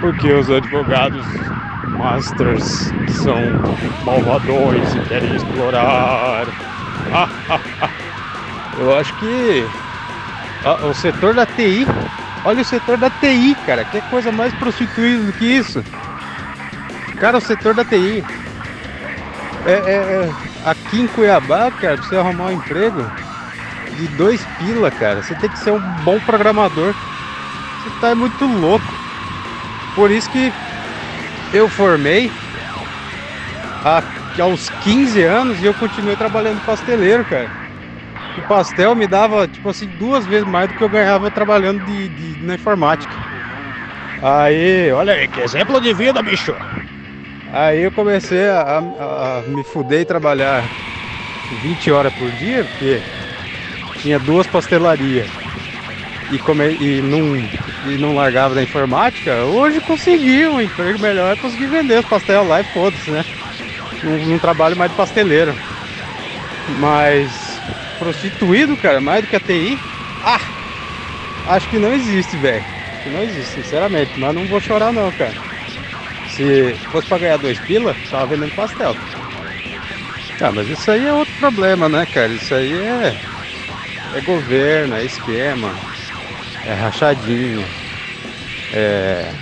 [0.00, 1.26] Porque os advogados
[1.86, 3.52] masters são
[4.02, 6.46] malvadões e querem explorar.
[8.80, 9.66] Eu acho que
[10.82, 11.84] o setor da TI,
[12.42, 15.84] olha o setor da TI, cara, que coisa mais prostituída do que isso.
[17.20, 18.24] Cara, o setor da TI.
[19.66, 20.30] É, é, é,
[20.64, 23.04] aqui em Cuiabá, cara, pra você arrumar um emprego,
[23.98, 25.22] de dois pila, cara.
[25.22, 26.94] Você tem que ser um bom programador.
[27.82, 28.94] Você tá muito louco.
[29.94, 30.52] Por isso que
[31.52, 32.30] eu formei
[33.84, 34.02] há,
[34.40, 37.50] aos 15 anos e eu continuei trabalhando pasteleiro, cara.
[38.36, 42.08] O pastel me dava, tipo assim, duas vezes mais do que eu ganhava trabalhando de,
[42.08, 43.16] de na informática.
[44.22, 46.54] Aí, olha aí, que exemplo de vida, bicho!
[47.52, 50.70] Aí eu comecei a, a, a me fuder e trabalhar
[51.50, 53.02] 20 horas por dia, porque
[53.98, 55.30] tinha duas pastelarias
[56.28, 57.50] e, come, e, não,
[57.82, 62.60] e não largava da informática, hoje consegui um emprego melhor, consegui vender os pastel lá
[62.60, 63.24] e foda-se, né?
[64.02, 65.60] Não, não trabalho mais de pasteleiro.
[66.66, 67.62] Mas
[67.98, 69.82] prostituído, cara, mais do que a TI,
[70.20, 70.40] ah,
[71.46, 72.66] acho que não existe, velho.
[73.04, 75.38] Não existe, sinceramente, mas não vou chorar não, cara.
[76.24, 78.98] Se fosse pra ganhar dois pila, tava vendendo pastel.
[80.40, 82.32] Ah, mas isso aí é outro problema, né, cara?
[82.34, 83.27] Isso aí é
[84.12, 85.78] é governo, é esquema,
[86.64, 87.68] é rachadinho,
[88.70, 89.34] é,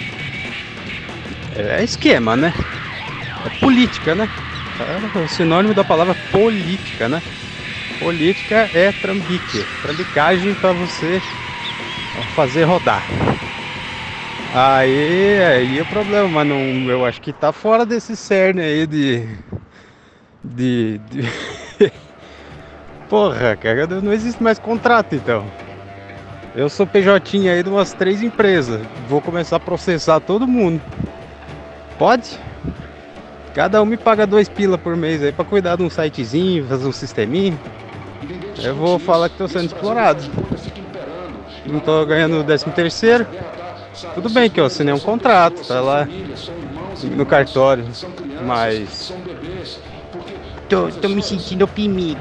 [1.55, 2.53] é esquema, né?
[3.45, 4.29] É política, né?
[4.79, 7.23] É o sinônimo da palavra política, né?
[7.99, 11.23] Política é trambique, trambicagem para você
[12.27, 13.07] fazer rodar.
[14.53, 18.87] Aí, aí é o problema, mas não, eu acho que tá fora desse cerne aí
[18.87, 19.27] de.
[20.45, 20.99] De.
[20.99, 21.23] de...
[23.09, 25.45] Porra, cara, não existe mais contrato então.
[26.55, 28.81] Eu sou PJ aí de umas três empresas.
[29.09, 30.81] Vou começar a processar todo mundo.
[31.99, 32.39] Pode?
[33.55, 36.87] Cada um me paga dois pila por mês aí pra cuidar de um sitezinho, fazer
[36.87, 37.59] um sisteminha.
[38.63, 40.23] Eu vou falar que tô sendo explorado.
[41.67, 43.27] Não tô ganhando o décimo terceiro.
[44.15, 46.07] Tudo bem que eu assinei um contrato, tá lá
[47.03, 47.85] no cartório,
[48.45, 49.13] mas
[50.69, 52.21] tô, tô me sentindo oprimido.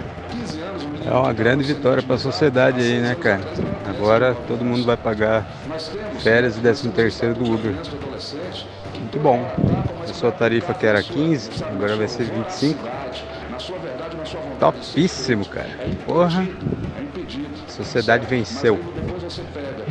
[1.06, 3.42] É uma grande vitória para a sociedade aí, né, cara?
[3.86, 5.46] Agora todo mundo vai pagar
[6.20, 7.74] férias e décimo terceiro do Uber.
[9.00, 9.46] Muito bom.
[10.04, 12.80] A sua tarifa que era 15, agora vai ser 25.
[14.60, 15.70] Topíssimo, cara.
[16.06, 16.48] Porra.
[17.68, 18.80] A sociedade venceu.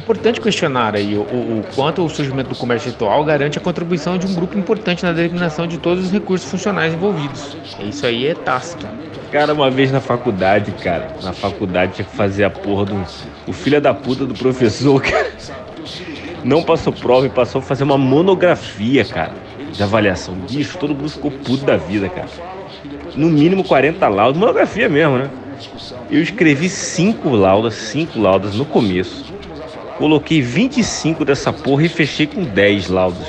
[0.04, 4.18] Importante questionar aí o, o, o, quanto o surgimento do comércio virtual garante a contribuição
[4.18, 7.56] de um grupo importante na determinação de todos os recursos funcionais envolvidos.
[7.80, 8.86] Isso aí é tácito.
[9.32, 13.02] Cara, uma vez na faculdade, cara, na faculdade tinha que fazer a porra do.
[13.46, 15.32] O filho da puta do professor, cara.
[16.44, 19.32] Não passou prova e passou a fazer uma monografia, cara,
[19.72, 20.34] de avaliação.
[20.34, 22.28] Bicho, todo mundo ficou puto da vida, cara.
[23.16, 25.30] No mínimo 40 laudos, monografia mesmo, né?
[26.10, 29.33] Eu escrevi cinco laudas, cinco laudas no começo.
[29.98, 33.26] Coloquei 25 dessa porra e fechei com 10 laudas.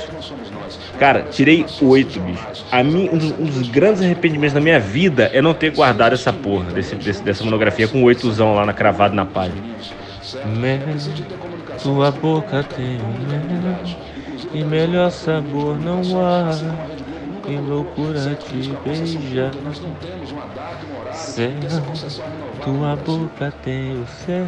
[0.98, 2.46] Cara, tirei 8, bicho.
[2.70, 6.14] A mim, um, dos, um dos grandes arrependimentos da minha vida é não ter guardado
[6.14, 9.62] essa porra desse, desse, dessa monografia com oitozão lá na, cravado na página.
[11.82, 12.98] Tua boca tem
[14.52, 16.50] e melhor sabor não há.
[17.44, 19.52] Que loucura te beijar.
[21.12, 21.50] Céu,
[22.64, 24.46] tua boca tem o céu,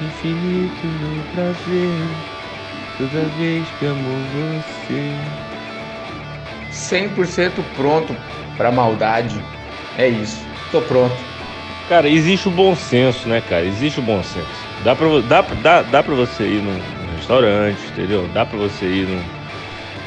[0.00, 2.08] infinito no prazer.
[2.98, 5.14] Toda vez que amo você.
[6.70, 8.16] 100% pronto
[8.56, 9.40] pra maldade.
[9.96, 10.46] É isso.
[10.70, 11.16] Tô pronto.
[11.88, 13.66] Cara, existe o bom senso, né, cara?
[13.66, 14.66] Existe o bom senso.
[14.82, 16.80] Dá pra, dá, dá, dá pra você ir num,
[17.14, 18.26] restaurante, entendeu?
[18.32, 19.22] Dá pra você ir num,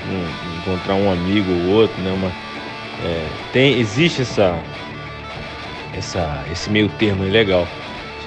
[0.06, 2.12] num, encontrar um amigo ou outro, né?
[2.12, 2.32] Uma,
[3.04, 4.60] é, tem, existe essa,
[5.94, 7.68] essa, esse meio termo aí legal.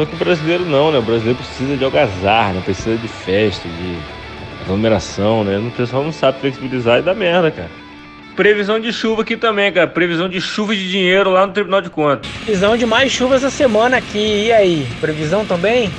[0.00, 0.98] Só que o brasileiro não, né?
[0.98, 2.62] O brasileiro precisa de algazarra, né?
[2.64, 3.98] precisa de festa, de
[4.62, 5.58] aglomeração, né?
[5.58, 7.70] O pessoal não sabe flexibilizar e dá merda, cara.
[8.34, 9.86] Previsão de chuva aqui também, cara.
[9.86, 12.30] Previsão de chuva de dinheiro lá no Tribunal de Contas.
[12.30, 14.46] Previsão de mais chuva essa semana aqui.
[14.46, 14.88] E aí?
[15.02, 15.92] Previsão também?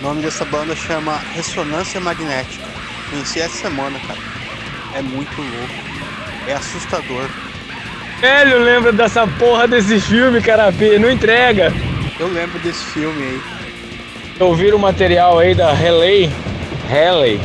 [0.00, 2.64] O nome dessa banda chama Ressonância Magnética.
[3.08, 4.18] Conheci essa semana, cara.
[4.96, 5.74] É muito louco.
[6.48, 7.30] É assustador.
[8.20, 10.98] Velho, lembra dessa porra desse filme, Carapê?
[10.98, 11.72] Não entrega.
[12.18, 13.40] Eu lembro desse filme aí.
[14.40, 16.30] Ouviram o material aí da Relay?
[16.88, 17.38] Relay.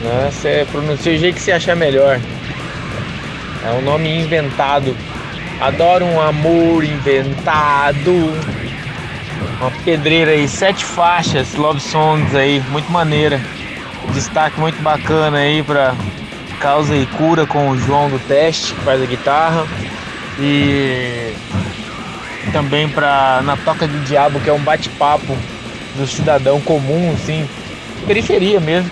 [0.00, 0.30] Né?
[0.32, 2.18] Você pronuncia o jeito que você achar melhor.
[3.64, 4.96] É um nome inventado.
[5.60, 8.32] Adoro um amor inventado.
[9.60, 13.38] Uma pedreira aí, sete faixas, love songs aí, muito maneira.
[14.14, 15.94] Destaque muito bacana aí pra
[16.58, 19.66] Causa e Cura com o João do Teste, que faz a guitarra.
[20.38, 21.34] E
[22.52, 25.36] também pra Na Toca do Diabo, que é um bate-papo
[25.96, 27.48] do cidadão comum, assim,
[28.06, 28.90] periferia mesmo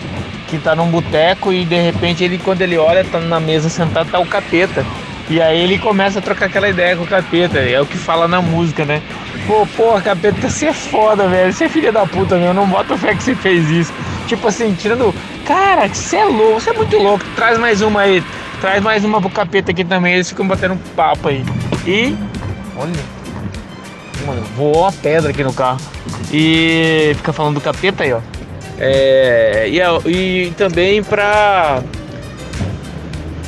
[0.48, 4.10] que tá num boteco e de repente ele quando ele olha tá na mesa sentado
[4.10, 4.84] tá o capeta.
[5.30, 8.26] E aí ele começa a trocar aquela ideia com o capeta, é o que fala
[8.26, 9.02] na música, né?
[9.46, 11.52] Pô, porra, capeta, você é foda, velho.
[11.52, 12.54] Você é filha da puta, meu.
[12.54, 13.92] Não bota fé que você fez isso.
[14.26, 15.14] Tipo assim, tirando.
[15.44, 17.24] Cara, você é louco, você é muito louco.
[17.36, 18.22] Traz mais uma aí.
[18.60, 20.14] Traz mais uma pro capeta aqui também.
[20.14, 21.44] Eles ficam batendo um papo aí.
[21.86, 22.16] E.
[22.76, 23.17] Olha.
[24.28, 25.80] Mano, voou uma pedra aqui no carro.
[26.30, 28.20] E fica falando do capeta aí, ó.
[28.78, 31.82] É, e, e também para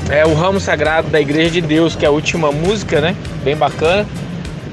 [0.09, 3.14] é, o ramo sagrado da Igreja de Deus, que é a última música, né?
[3.45, 4.07] Bem bacana.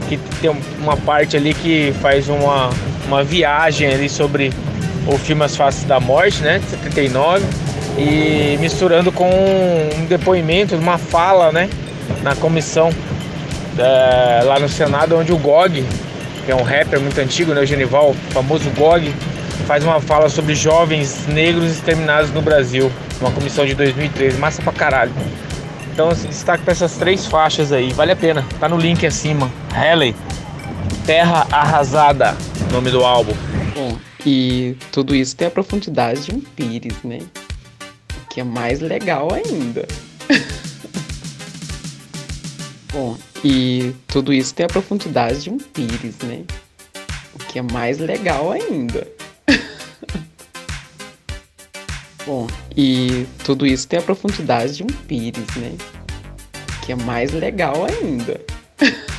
[0.08, 0.50] Que tem
[0.80, 2.70] uma parte ali que faz uma,
[3.06, 4.54] uma viagem ali sobre
[5.06, 6.60] o filme As Faces da Morte, né?
[6.60, 7.46] De 79.
[7.98, 11.70] E misturando com um depoimento, uma fala, né?
[12.24, 12.92] Na comissão
[13.78, 15.86] é, lá no Senado, onde o Gog,
[16.46, 17.62] que é um rapper muito antigo, né?
[17.62, 19.14] O Genival, o famoso Gog,
[19.66, 24.72] faz uma fala sobre jovens negros exterminados no Brasil, uma comissão de 2013, massa pra
[24.72, 25.12] caralho.
[25.92, 29.52] Então se destaque para essas três faixas aí, vale a pena, tá no link acima.
[29.74, 30.16] Halley,
[31.06, 32.38] Terra Arrasada,
[32.72, 33.34] nome do álbum.
[33.76, 37.20] Bom, e tudo isso tem a profundidade de um pires, né?
[38.30, 39.88] Que é mais legal ainda.
[42.94, 46.44] Bom, e tudo isso tem a profundidade de um pires, né?
[47.48, 49.08] que é mais legal ainda.
[52.26, 55.76] Bom, e tudo isso tem a profundidade de um pires, né?
[56.86, 58.42] Que é mais legal ainda.